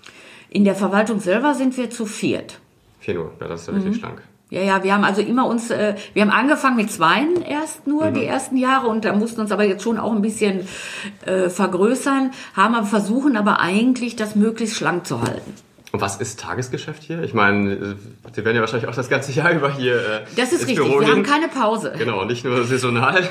In 0.50 0.64
der 0.64 0.76
Verwaltung 0.76 1.20
selber 1.20 1.54
sind 1.54 1.78
wir 1.78 1.90
zu 1.90 2.06
viert. 2.06 2.60
Vier 3.00 3.16
nur, 3.16 3.34
ja, 3.40 3.48
das 3.48 3.62
ist 3.62 3.68
ja 3.68 3.74
mhm. 3.74 3.82
richtig 3.82 4.00
schlank. 4.00 4.24
Ja, 4.50 4.62
ja, 4.62 4.84
wir 4.84 4.94
haben 4.94 5.04
also 5.04 5.22
immer 5.22 5.46
uns, 5.46 5.70
äh, 5.72 5.96
wir 6.14 6.22
haben 6.22 6.32
angefangen 6.32 6.78
mit 6.78 6.90
zweien 6.90 7.42
erst 7.42 7.86
nur 7.86 8.06
mhm. 8.06 8.14
die 8.14 8.26
ersten 8.26 8.56
Jahre 8.56 8.88
und 8.88 9.04
da 9.04 9.14
mussten 9.14 9.42
uns 9.42 9.52
aber 9.52 9.66
jetzt 9.66 9.84
schon 9.84 9.98
auch 9.98 10.14
ein 10.14 10.22
bisschen 10.22 10.68
äh, 11.26 11.50
vergrößern, 11.50 12.32
haben 12.56 12.76
aber 12.76 12.86
versuchen 12.86 13.36
aber 13.36 13.60
eigentlich 13.60 14.16
das 14.16 14.36
möglichst 14.36 14.78
schlank 14.78 15.06
zu 15.06 15.22
halten. 15.22 15.54
Und 15.92 16.02
was 16.02 16.18
ist 16.18 16.40
Tagesgeschäft 16.40 17.04
hier? 17.04 17.24
Ich 17.24 17.34
meine, 17.34 17.96
Sie 18.34 18.46
werden 18.46 18.56
ja 18.56 18.62
wahrscheinlich 18.62 18.88
auch 18.88 18.96
das 18.96 19.10
ganze 19.10 19.32
Jahr 19.34 19.52
über 19.56 19.74
hier. 19.74 19.96
Äh, 19.96 20.22
das 20.38 20.54
ist 20.54 20.62
richtig, 20.62 20.78
Büro 20.78 21.02
wir 21.02 21.08
haben 21.08 21.24
keine 21.24 21.50
Pause. 21.50 21.94
Genau, 21.98 22.24
nicht 22.24 22.46
nur 22.46 22.64
saisonal. 22.64 23.28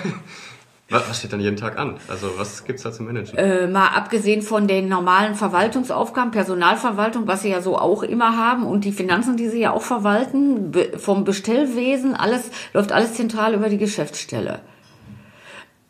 Was 0.89 1.19
steht 1.19 1.33
dann 1.33 1.41
jeden 1.41 1.57
Tag 1.57 1.79
an? 1.79 1.97
Also 2.07 2.31
was 2.37 2.65
gibt's 2.65 2.85
da 2.85 2.93
zu 2.93 3.03
managen? 3.03 3.37
Äh, 3.37 3.67
mal 3.67 3.89
abgesehen 3.89 4.41
von 4.41 4.69
den 4.69 4.89
normalen 4.89 5.35
Verwaltungsaufgaben, 5.35 6.31
Personalverwaltung, 6.31 7.27
was 7.27 7.43
sie 7.43 7.51
ja 7.51 7.61
so 7.61 7.77
auch 7.77 8.05
immer 8.05 8.37
haben 8.37 8.65
und 8.65 8.85
die 8.85 8.93
Finanzen, 8.93 9.37
die 9.37 9.49
sie 9.49 9.61
ja 9.61 9.73
auch 9.73 9.83
verwalten, 9.83 10.71
vom 10.97 11.25
Bestellwesen, 11.25 12.15
alles 12.15 12.51
läuft 12.73 12.93
alles 12.93 13.15
zentral 13.15 13.55
über 13.55 13.69
die 13.69 13.79
Geschäftsstelle. 13.79 14.61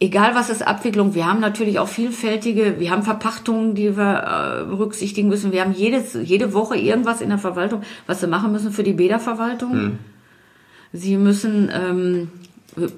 Egal 0.00 0.34
was 0.34 0.48
ist 0.48 0.66
Abwicklung, 0.66 1.14
wir 1.14 1.26
haben 1.26 1.40
natürlich 1.40 1.78
auch 1.78 1.88
vielfältige, 1.88 2.80
wir 2.80 2.90
haben 2.90 3.02
Verpachtungen, 3.02 3.74
die 3.74 3.98
wir 3.98 4.62
äh, 4.62 4.64
berücksichtigen 4.64 5.28
müssen. 5.28 5.52
Wir 5.52 5.62
haben 5.62 5.72
jedes, 5.72 6.14
jede 6.14 6.54
Woche 6.54 6.76
irgendwas 6.76 7.20
in 7.20 7.28
der 7.28 7.38
Verwaltung, 7.38 7.82
was 8.06 8.20
sie 8.20 8.26
machen 8.26 8.50
müssen 8.50 8.72
für 8.72 8.82
die 8.82 8.92
Bäderverwaltung. 8.94 9.72
Hm. 9.72 9.98
Sie 10.92 11.16
müssen 11.18 11.70
ähm, 11.72 12.30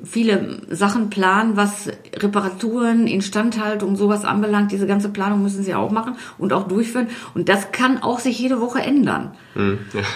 viele 0.05 0.61
Sachen 0.71 1.11
planen, 1.11 1.57
was 1.57 1.89
Reparaturen, 2.17 3.07
Instandhaltung, 3.07 3.97
sowas 3.97 4.25
anbelangt. 4.25 4.73
Diese 4.73 4.87
ganze 4.87 5.09
Planung 5.09 5.43
müssen 5.43 5.63
sie 5.63 5.75
auch 5.75 5.91
machen 5.91 6.17
und 6.37 6.53
auch 6.53 6.67
durchführen. 6.67 7.09
Und 7.35 7.49
das 7.49 7.73
kann 7.73 8.03
auch 8.03 8.19
sich 8.19 8.39
jede 8.39 8.61
Woche 8.61 8.81
ändern. 8.81 9.33
Mhm, 9.55 9.79
ja. 9.93 10.03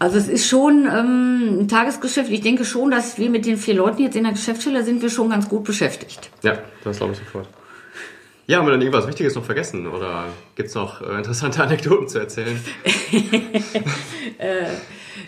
Also 0.00 0.18
es 0.18 0.28
ist 0.28 0.48
schon 0.48 0.86
ähm, 0.92 1.60
ein 1.60 1.68
Tagesgeschäft. 1.68 2.28
Ich 2.28 2.40
denke 2.40 2.64
schon, 2.64 2.90
dass 2.90 3.16
wir 3.16 3.30
mit 3.30 3.46
den 3.46 3.56
vier 3.56 3.74
Leuten 3.74 4.02
jetzt 4.02 4.16
in 4.16 4.24
der 4.24 4.32
Geschäftsstelle 4.32 4.84
sind 4.84 5.00
wir 5.00 5.08
schon 5.08 5.30
ganz 5.30 5.48
gut 5.48 5.64
beschäftigt. 5.64 6.30
Ja, 6.42 6.58
das 6.82 6.98
glaube 6.98 7.12
ich 7.12 7.20
sofort. 7.20 7.48
Ja, 8.46 8.58
haben 8.58 8.66
wir 8.66 8.72
dann 8.72 8.82
irgendwas 8.82 9.06
Wichtiges 9.06 9.34
noch 9.36 9.44
vergessen 9.44 9.86
oder 9.86 10.26
gibt's 10.56 10.74
noch 10.74 11.00
äh, 11.00 11.16
interessante 11.16 11.62
Anekdoten 11.62 12.08
zu 12.08 12.18
erzählen? 12.18 12.60
äh, 14.38 14.66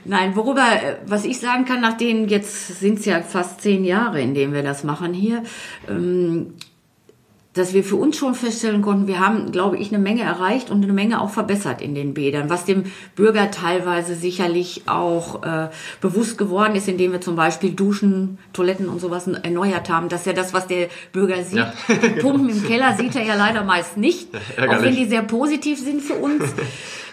Nein, 0.04 0.36
worüber, 0.36 0.62
äh, 0.62 0.96
was 1.06 1.24
ich 1.24 1.38
sagen 1.38 1.64
kann, 1.64 1.80
nach 1.80 1.96
denen 1.96 2.28
jetzt 2.28 2.80
sind 2.80 2.98
es 2.98 3.04
ja 3.04 3.22
fast 3.22 3.60
zehn 3.60 3.84
Jahre, 3.84 4.20
in 4.20 4.34
denen 4.34 4.52
wir 4.52 4.62
das 4.62 4.84
machen 4.84 5.12
hier, 5.12 5.42
ähm, 5.88 6.54
dass 7.56 7.72
wir 7.72 7.82
für 7.82 7.96
uns 7.96 8.18
schon 8.18 8.34
feststellen 8.34 8.82
konnten, 8.82 9.06
wir 9.06 9.18
haben, 9.18 9.50
glaube 9.50 9.78
ich, 9.78 9.88
eine 9.88 9.98
Menge 9.98 10.22
erreicht 10.22 10.70
und 10.70 10.84
eine 10.84 10.92
Menge 10.92 11.20
auch 11.20 11.30
verbessert 11.30 11.80
in 11.80 11.94
den 11.94 12.12
Bädern, 12.12 12.50
was 12.50 12.66
dem 12.66 12.84
Bürger 13.14 13.50
teilweise 13.50 14.14
sicherlich 14.14 14.82
auch 14.86 15.42
äh, 15.42 15.70
bewusst 16.02 16.36
geworden 16.36 16.76
ist, 16.76 16.86
indem 16.86 17.12
wir 17.12 17.20
zum 17.22 17.34
Beispiel 17.34 17.72
Duschen, 17.72 18.38
Toiletten 18.52 18.88
und 18.88 19.00
sowas 19.00 19.26
erneuert 19.26 19.88
haben. 19.88 20.10
Das 20.10 20.20
ist 20.20 20.26
ja 20.26 20.32
das, 20.34 20.52
was 20.52 20.66
der 20.66 20.88
Bürger 21.12 21.42
sieht. 21.42 21.58
Ja. 21.58 21.72
Pumpen 22.20 22.50
im 22.50 22.62
Keller 22.62 22.94
sieht 22.96 23.16
er 23.16 23.24
ja 23.24 23.34
leider 23.34 23.64
meist 23.64 23.96
nicht, 23.96 24.28
auch 24.58 24.82
wenn 24.82 24.94
die 24.94 25.06
sehr 25.06 25.22
positiv 25.22 25.80
sind 25.80 26.02
für 26.02 26.14
uns. 26.14 26.42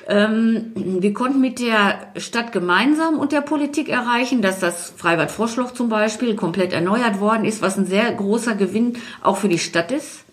Ähm, 0.08 0.72
wir 0.76 1.14
konnten 1.14 1.40
mit 1.40 1.60
der 1.60 2.12
Stadt 2.18 2.52
gemeinsam 2.52 3.18
und 3.18 3.32
der 3.32 3.42
Politik 3.42 3.90
erreichen, 3.90 4.42
dass 4.42 4.60
das 4.60 4.94
Freibad 4.96 5.32
Froschloch 5.32 5.72
zum 5.72 5.90
Beispiel 5.90 6.36
komplett 6.36 6.74
erneuert 6.74 7.20
worden 7.20 7.46
ist, 7.46 7.62
was 7.62 7.78
ein 7.78 7.86
sehr 7.86 8.12
großer 8.12 8.56
Gewinn 8.56 8.98
auch 9.22 9.38
für 9.38 9.50
die 9.50 9.60
Stadt 9.60 9.92
ist, 9.92 10.26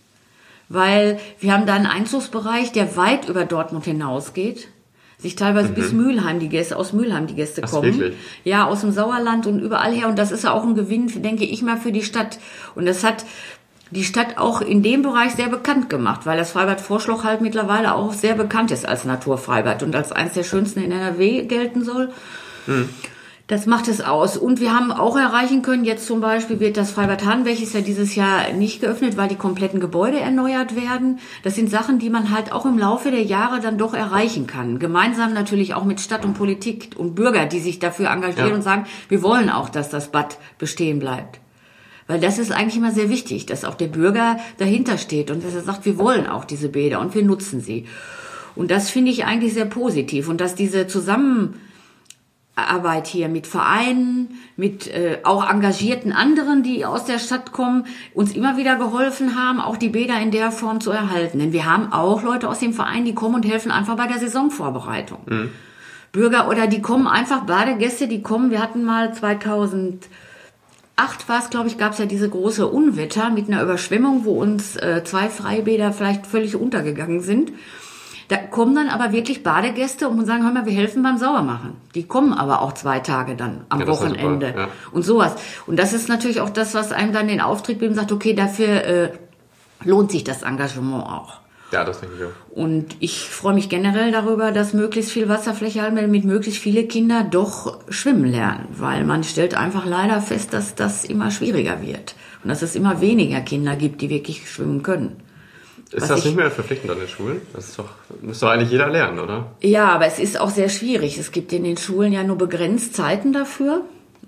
weil 0.68 1.20
wir 1.38 1.52
haben 1.52 1.66
da 1.66 1.74
einen 1.74 1.86
Einzugsbereich, 1.86 2.72
der 2.72 2.96
weit 2.96 3.28
über 3.28 3.44
Dortmund 3.44 3.84
hinausgeht 3.84 4.68
sich 5.20 5.36
teilweise 5.36 5.68
mhm. 5.68 5.74
bis 5.74 5.92
Mülheim 5.92 6.40
die 6.40 6.48
Gäste, 6.48 6.76
aus 6.76 6.92
Mülheim 6.92 7.26
die 7.26 7.34
Gäste 7.34 7.62
Ach, 7.64 7.70
kommen. 7.70 7.98
Wirklich? 7.98 8.18
Ja, 8.44 8.66
aus 8.66 8.80
dem 8.80 8.92
Sauerland 8.92 9.46
und 9.46 9.60
überall 9.60 9.92
her. 9.92 10.08
Und 10.08 10.18
das 10.18 10.32
ist 10.32 10.44
ja 10.44 10.52
auch 10.52 10.64
ein 10.64 10.74
Gewinn, 10.74 11.10
denke 11.22 11.44
ich 11.44 11.62
mal, 11.62 11.76
für 11.76 11.92
die 11.92 12.02
Stadt. 12.02 12.38
Und 12.74 12.86
das 12.86 13.04
hat 13.04 13.24
die 13.90 14.04
Stadt 14.04 14.38
auch 14.38 14.60
in 14.60 14.82
dem 14.82 15.02
Bereich 15.02 15.32
sehr 15.32 15.48
bekannt 15.48 15.90
gemacht, 15.90 16.24
weil 16.24 16.38
das 16.38 16.52
Freibad 16.52 16.80
Vorschloch 16.80 17.24
halt 17.24 17.40
mittlerweile 17.40 17.94
auch 17.94 18.12
sehr 18.12 18.34
bekannt 18.34 18.70
ist 18.70 18.86
als 18.86 19.04
Naturfreibad 19.04 19.82
und 19.82 19.94
als 19.96 20.12
eines 20.12 20.34
der 20.34 20.44
schönsten 20.44 20.80
in 20.80 20.92
NRW 20.92 21.42
gelten 21.42 21.84
soll. 21.84 22.10
Hm. 22.66 22.88
Das 23.50 23.66
macht 23.66 23.88
es 23.88 24.00
aus. 24.00 24.36
Und 24.36 24.60
wir 24.60 24.72
haben 24.72 24.92
auch 24.92 25.16
erreichen 25.16 25.62
können, 25.62 25.84
jetzt 25.84 26.06
zum 26.06 26.20
Beispiel 26.20 26.60
wird 26.60 26.76
das 26.76 26.92
Freibad 26.92 27.24
Hahn, 27.24 27.44
welches 27.44 27.72
ja 27.72 27.80
dieses 27.80 28.14
Jahr 28.14 28.52
nicht 28.52 28.80
geöffnet, 28.80 29.16
weil 29.16 29.26
die 29.26 29.34
kompletten 29.34 29.80
Gebäude 29.80 30.20
erneuert 30.20 30.76
werden. 30.76 31.18
Das 31.42 31.56
sind 31.56 31.68
Sachen, 31.68 31.98
die 31.98 32.10
man 32.10 32.30
halt 32.30 32.52
auch 32.52 32.64
im 32.64 32.78
Laufe 32.78 33.10
der 33.10 33.24
Jahre 33.24 33.58
dann 33.58 33.76
doch 33.76 33.92
erreichen 33.92 34.46
kann. 34.46 34.78
Gemeinsam 34.78 35.34
natürlich 35.34 35.74
auch 35.74 35.82
mit 35.82 36.00
Stadt 36.00 36.24
und 36.24 36.34
Politik 36.34 36.90
und 36.96 37.16
Bürger, 37.16 37.46
die 37.46 37.58
sich 37.58 37.80
dafür 37.80 38.10
engagieren 38.10 38.50
ja. 38.50 38.54
und 38.54 38.62
sagen, 38.62 38.86
wir 39.08 39.20
wollen 39.20 39.50
auch, 39.50 39.68
dass 39.68 39.90
das 39.90 40.12
Bad 40.12 40.38
bestehen 40.60 41.00
bleibt. 41.00 41.40
Weil 42.10 42.18
das 42.18 42.40
ist 42.40 42.50
eigentlich 42.50 42.76
immer 42.76 42.90
sehr 42.90 43.08
wichtig, 43.08 43.46
dass 43.46 43.64
auch 43.64 43.76
der 43.76 43.86
Bürger 43.86 44.40
dahinter 44.58 44.98
steht 44.98 45.30
und 45.30 45.44
dass 45.44 45.54
er 45.54 45.62
sagt, 45.62 45.84
wir 45.84 45.96
wollen 45.96 46.26
auch 46.26 46.44
diese 46.44 46.68
Bäder 46.68 46.98
und 46.98 47.14
wir 47.14 47.22
nutzen 47.22 47.60
sie. 47.60 47.86
Und 48.56 48.72
das 48.72 48.90
finde 48.90 49.12
ich 49.12 49.26
eigentlich 49.26 49.54
sehr 49.54 49.66
positiv. 49.66 50.28
Und 50.28 50.40
dass 50.40 50.56
diese 50.56 50.88
Zusammenarbeit 50.88 51.60
hier 53.06 53.28
mit 53.28 53.46
Vereinen, 53.46 54.40
mit 54.56 54.88
äh, 54.88 55.18
auch 55.22 55.48
engagierten 55.48 56.10
anderen, 56.10 56.64
die 56.64 56.84
aus 56.84 57.04
der 57.04 57.20
Stadt 57.20 57.52
kommen, 57.52 57.86
uns 58.12 58.32
immer 58.34 58.56
wieder 58.56 58.74
geholfen 58.74 59.36
haben, 59.40 59.60
auch 59.60 59.76
die 59.76 59.90
Bäder 59.90 60.20
in 60.20 60.32
der 60.32 60.50
Form 60.50 60.80
zu 60.80 60.90
erhalten. 60.90 61.38
Denn 61.38 61.52
wir 61.52 61.64
haben 61.64 61.92
auch 61.92 62.24
Leute 62.24 62.48
aus 62.48 62.58
dem 62.58 62.72
Verein, 62.72 63.04
die 63.04 63.14
kommen 63.14 63.36
und 63.36 63.46
helfen 63.46 63.70
einfach 63.70 63.94
bei 63.94 64.08
der 64.08 64.18
Saisonvorbereitung. 64.18 65.20
Mhm. 65.26 65.50
Bürger 66.10 66.48
oder 66.48 66.66
die 66.66 66.82
kommen 66.82 67.06
einfach, 67.06 67.44
Badegäste, 67.44 68.08
die 68.08 68.20
kommen, 68.20 68.50
wir 68.50 68.60
hatten 68.60 68.82
mal 68.82 69.14
2000 69.14 70.08
acht 71.00 71.28
war 71.28 71.38
es, 71.38 71.50
glaube 71.50 71.68
ich, 71.68 71.78
gab 71.78 71.92
es 71.92 71.98
ja 71.98 72.06
diese 72.06 72.28
große 72.28 72.66
Unwetter 72.66 73.30
mit 73.30 73.48
einer 73.48 73.62
Überschwemmung, 73.62 74.24
wo 74.24 74.40
uns 74.40 74.76
äh, 74.76 75.02
zwei 75.02 75.30
Freibäder 75.30 75.92
vielleicht 75.92 76.26
völlig 76.26 76.56
untergegangen 76.56 77.20
sind. 77.20 77.52
Da 78.28 78.36
kommen 78.36 78.76
dann 78.76 78.88
aber 78.88 79.10
wirklich 79.10 79.42
Badegäste 79.42 80.08
und 80.08 80.24
sagen, 80.24 80.44
hör 80.44 80.52
mal, 80.52 80.66
wir 80.66 80.72
helfen 80.72 81.02
beim 81.02 81.18
Sauermachen. 81.18 81.72
Die 81.96 82.04
kommen 82.04 82.32
aber 82.32 82.62
auch 82.62 82.74
zwei 82.74 83.00
Tage 83.00 83.34
dann 83.34 83.62
am 83.70 83.80
ja, 83.80 83.88
Wochenende 83.88 84.54
ja. 84.56 84.68
und 84.92 85.02
sowas. 85.02 85.34
Und 85.66 85.78
das 85.78 85.92
ist 85.92 86.08
natürlich 86.08 86.40
auch 86.40 86.50
das, 86.50 86.74
was 86.74 86.92
einem 86.92 87.12
dann 87.12 87.26
den 87.26 87.40
Auftrieb 87.40 87.80
gibt 87.80 87.90
und 87.90 87.96
sagt, 87.96 88.12
okay, 88.12 88.34
dafür 88.34 88.84
äh, 88.84 89.12
lohnt 89.82 90.12
sich 90.12 90.22
das 90.22 90.42
Engagement 90.42 91.06
auch. 91.06 91.40
Ja, 91.72 91.84
das 91.84 92.00
denke 92.00 92.16
ich 92.18 92.24
auch. 92.24 92.56
Und 92.56 92.96
ich 93.00 93.28
freue 93.28 93.54
mich 93.54 93.68
generell 93.68 94.10
darüber, 94.10 94.50
dass 94.50 94.72
möglichst 94.74 95.12
viel 95.12 95.28
Wasserfläche 95.28 95.82
haben, 95.82 95.96
damit 95.96 96.24
möglichst 96.24 96.60
viele 96.60 96.84
Kinder 96.84 97.24
doch 97.28 97.78
schwimmen 97.88 98.24
lernen. 98.24 98.66
Weil 98.72 99.04
man 99.04 99.22
stellt 99.22 99.54
einfach 99.54 99.86
leider 99.86 100.20
fest, 100.20 100.52
dass 100.52 100.74
das 100.74 101.04
immer 101.04 101.30
schwieriger 101.30 101.80
wird. 101.82 102.14
Und 102.42 102.48
dass 102.50 102.62
es 102.62 102.74
immer 102.74 103.00
weniger 103.00 103.40
Kinder 103.40 103.76
gibt, 103.76 104.00
die 104.00 104.10
wirklich 104.10 104.50
schwimmen 104.50 104.82
können. 104.82 105.16
Ist 105.92 106.02
Was 106.02 106.08
das 106.08 106.24
nicht 106.24 106.36
mehr 106.36 106.50
verpflichtend 106.50 106.90
an 106.90 106.98
den 106.98 107.08
Schulen? 107.08 107.40
Das 107.52 107.68
ist 107.68 107.78
doch, 107.78 107.88
müsste 108.22 108.46
doch 108.46 108.52
eigentlich 108.52 108.70
jeder 108.70 108.88
lernen, 108.88 109.18
oder? 109.18 109.52
Ja, 109.60 109.88
aber 109.88 110.06
es 110.06 110.20
ist 110.20 110.40
auch 110.40 110.50
sehr 110.50 110.68
schwierig. 110.68 111.18
Es 111.18 111.32
gibt 111.32 111.52
in 111.52 111.64
den 111.64 111.76
Schulen 111.76 112.12
ja 112.12 112.22
nur 112.22 112.38
begrenzt 112.38 112.94
Zeiten 112.94 113.32
dafür 113.32 113.82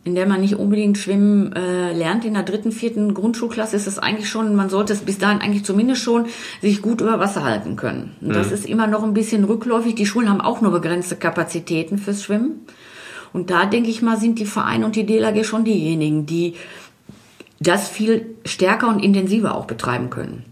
in 0.04 0.16
der 0.16 0.26
man 0.26 0.40
nicht 0.40 0.56
unbedingt 0.56 0.98
schwimmen 0.98 1.52
äh, 1.52 1.92
lernt. 1.92 2.24
In 2.24 2.34
der 2.34 2.42
dritten, 2.42 2.72
vierten 2.72 3.14
Grundschulklasse 3.14 3.76
ist 3.76 3.86
es 3.86 3.98
eigentlich 3.98 4.28
schon, 4.28 4.56
man 4.56 4.68
sollte 4.68 4.92
es 4.92 5.00
bis 5.00 5.18
dahin 5.18 5.40
eigentlich 5.40 5.64
zumindest 5.64 6.02
schon 6.02 6.26
sich 6.60 6.82
gut 6.82 7.00
über 7.00 7.20
Wasser 7.20 7.44
halten 7.44 7.76
können. 7.76 8.16
Und 8.20 8.34
das 8.34 8.48
mhm. 8.48 8.54
ist 8.54 8.66
immer 8.66 8.88
noch 8.88 9.04
ein 9.04 9.14
bisschen 9.14 9.44
rückläufig. 9.44 9.94
Die 9.94 10.06
Schulen 10.06 10.28
haben 10.28 10.40
auch 10.40 10.60
nur 10.60 10.72
begrenzte 10.72 11.14
Kapazitäten 11.14 11.98
fürs 11.98 12.24
Schwimmen. 12.24 12.66
Und 13.32 13.50
da 13.50 13.64
denke 13.64 13.90
ich 13.90 14.02
mal, 14.02 14.18
sind 14.18 14.38
die 14.40 14.44
Vereine 14.44 14.84
und 14.84 14.96
die 14.96 15.06
DLAG 15.06 15.44
schon 15.44 15.64
diejenigen, 15.64 16.26
die 16.26 16.54
das 17.60 17.88
viel 17.88 18.34
stärker 18.44 18.88
und 18.88 19.02
intensiver 19.02 19.54
auch 19.54 19.66
betreiben 19.66 20.10
können. 20.10 20.44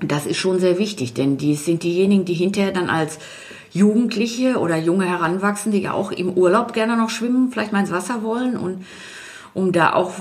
Das 0.00 0.26
ist 0.26 0.36
schon 0.36 0.60
sehr 0.60 0.78
wichtig, 0.78 1.14
denn 1.14 1.38
die 1.38 1.54
sind 1.54 1.82
diejenigen, 1.82 2.26
die 2.26 2.34
hinterher 2.34 2.72
dann 2.72 2.90
als 2.90 3.18
Jugendliche 3.76 4.58
oder 4.58 4.76
junge 4.76 5.06
Heranwachsende, 5.06 5.78
die 5.78 5.84
ja 5.84 5.92
auch 5.92 6.12
im 6.12 6.32
Urlaub 6.32 6.72
gerne 6.72 6.96
noch 6.96 7.10
schwimmen, 7.10 7.50
vielleicht 7.50 7.72
mal 7.72 7.80
ins 7.80 7.92
Wasser 7.92 8.22
wollen. 8.22 8.56
Und 8.56 8.84
um 9.54 9.72
da 9.72 9.92
auch 9.92 10.12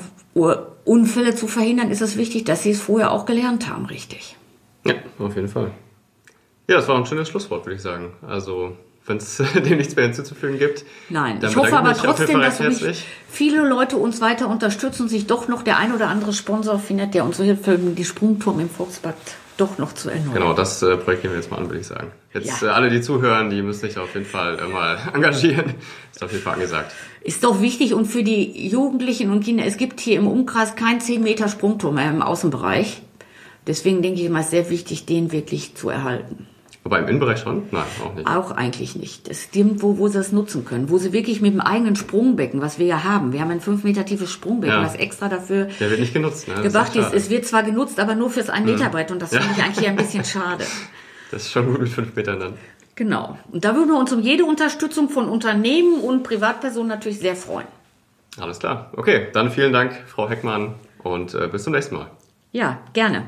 Unfälle 0.83 1.35
zu 1.35 1.47
verhindern, 1.47 1.89
ist 1.89 2.01
es 2.01 2.17
wichtig, 2.17 2.45
dass 2.45 2.63
sie 2.63 2.71
es 2.71 2.81
vorher 2.81 3.11
auch 3.11 3.25
gelernt 3.25 3.69
haben, 3.69 3.85
richtig. 3.85 4.35
Ja, 4.85 4.93
auf 5.17 5.35
jeden 5.35 5.47
Fall. 5.47 5.71
Ja, 6.67 6.77
das 6.77 6.87
war 6.87 6.97
ein 6.97 7.05
schönes 7.05 7.29
Schlusswort, 7.29 7.65
würde 7.65 7.75
ich 7.75 7.81
sagen. 7.81 8.13
Also, 8.27 8.75
wenn 9.05 9.17
es 9.17 9.37
dem 9.55 9.77
nichts 9.77 9.95
mehr 9.95 10.05
hinzuzufügen 10.05 10.59
gibt. 10.59 10.83
Nein, 11.09 11.39
ich 11.41 11.55
hoffe 11.55 11.77
aber 11.77 11.93
trotzdem, 11.93 12.39
dass 12.39 12.61
viele 13.29 13.67
Leute 13.67 13.97
uns 13.97 14.21
weiter 14.21 14.49
unterstützen 14.49 15.03
und 15.03 15.09
sich 15.09 15.27
doch 15.27 15.47
noch 15.47 15.63
der 15.63 15.77
ein 15.77 15.93
oder 15.93 16.09
andere 16.09 16.33
Sponsor 16.33 16.79
findet, 16.79 17.13
der 17.13 17.23
uns 17.23 17.37
hilft, 17.37 17.65
die 17.67 18.05
Sprungturm 18.05 18.59
im 18.59 18.69
Volksbad 18.69 19.15
doch 19.57 19.77
noch 19.77 19.93
zu 19.93 20.09
erneuern. 20.09 20.33
Genau, 20.33 20.53
das 20.53 20.81
äh, 20.81 20.97
Projekt 20.97 21.23
gehen 21.23 21.31
wir 21.31 21.37
jetzt 21.37 21.51
mal 21.51 21.57
an, 21.57 21.65
würde 21.65 21.79
ich 21.79 21.87
sagen. 21.87 22.11
Jetzt 22.33 22.61
ja. 22.61 22.67
äh, 22.67 22.71
alle, 22.71 22.89
die 22.89 23.01
zuhören, 23.01 23.49
die 23.49 23.61
müssen 23.61 23.81
sich 23.81 23.97
auf 23.97 24.13
jeden 24.13 24.25
Fall 24.25 24.59
äh, 24.59 24.67
mal 24.67 24.97
engagieren. 25.13 25.75
Ist 26.11 26.23
auf 26.23 26.31
jeden 26.31 26.43
Fall 26.43 26.53
angesagt. 26.53 26.91
Ist 27.21 27.43
doch 27.43 27.61
wichtig 27.61 27.93
und 27.93 28.05
für 28.05 28.23
die 28.23 28.67
Jugendlichen 28.67 29.31
und 29.31 29.43
Kinder, 29.43 29.65
es 29.65 29.77
gibt 29.77 29.99
hier 29.99 30.17
im 30.17 30.27
Umkreis 30.27 30.75
kein 30.75 31.01
10 31.01 31.23
Meter 31.23 31.47
Sprungturm 31.47 31.95
mehr 31.95 32.09
im 32.09 32.21
Außenbereich. 32.21 33.01
Deswegen 33.67 34.01
denke 34.01 34.19
ich 34.19 34.27
immer, 34.27 34.41
ist 34.41 34.51
sehr 34.51 34.69
wichtig, 34.69 35.05
den 35.05 35.31
wirklich 35.31 35.75
zu 35.75 35.89
erhalten. 35.89 36.47
Wobei 36.85 36.99
im 36.99 37.07
Innenbereich 37.07 37.39
schon? 37.39 37.63
Nein, 37.71 37.83
auch 38.05 38.13
nicht. 38.13 38.27
Auch 38.27 38.51
eigentlich 38.51 38.95
nicht. 38.95 39.27
Es 39.27 39.45
ist 39.45 39.55
irgendwo, 39.55 39.97
wo 39.97 40.07
sie 40.07 40.19
das 40.19 40.31
nutzen 40.31 40.65
können. 40.65 40.91
Wo 40.91 40.99
sie 40.99 41.13
wirklich 41.13 41.41
mit 41.41 41.51
dem 41.51 41.59
eigenen 41.59 41.95
Sprungbecken, 41.95 42.61
was 42.61 42.77
wir 42.77 42.85
ja 42.85 43.03
haben. 43.03 43.33
Wir 43.33 43.41
haben 43.41 43.49
ein 43.49 43.59
fünf 43.59 43.83
Meter 43.83 44.05
tiefes 44.05 44.31
Sprungbecken, 44.31 44.75
Ja. 44.77 44.83
was 44.85 44.93
extra 44.93 45.27
dafür 45.27 45.67
Der 45.79 45.89
wird 45.89 45.99
nicht 45.99 46.13
genutzt, 46.13 46.47
ne? 46.47 46.53
Echt 46.63 46.95
ist. 46.95 47.11
Es 47.11 47.31
wird 47.31 47.47
zwar 47.47 47.63
genutzt, 47.63 47.99
aber 47.99 48.13
nur 48.13 48.29
fürs 48.29 48.51
ein 48.51 48.65
Meter 48.65 48.89
Brett 48.89 49.09
und 49.09 49.19
das 49.19 49.31
finde 49.31 49.47
ich 49.57 49.63
eigentlich 49.63 49.87
ein 49.87 49.95
bisschen 49.95 50.23
schade. 50.23 50.63
Das 51.31 51.41
ist 51.41 51.51
schon 51.51 51.65
gut 51.65 51.81
mit 51.81 51.89
fünf 51.89 52.15
Metern 52.15 52.39
dann. 52.39 52.53
Genau. 52.93 53.37
Und 53.51 53.65
da 53.65 53.75
würden 53.75 53.89
wir 53.89 53.97
uns 53.97 54.13
um 54.13 54.21
jede 54.21 54.45
Unterstützung 54.45 55.09
von 55.09 55.27
Unternehmen 55.27 55.99
und 56.01 56.21
Privatpersonen 56.21 56.87
natürlich 56.87 57.17
sehr 57.19 57.35
freuen. 57.35 57.67
Alles 58.39 58.59
klar. 58.59 58.91
Okay, 58.95 59.27
dann 59.33 59.49
vielen 59.49 59.73
Dank, 59.73 59.91
Frau 60.07 60.29
Heckmann, 60.29 60.75
und 60.99 61.33
äh, 61.33 61.47
bis 61.51 61.63
zum 61.63 61.73
nächsten 61.73 61.95
Mal. 61.95 62.11
Ja, 62.51 62.77
gerne. 62.93 63.27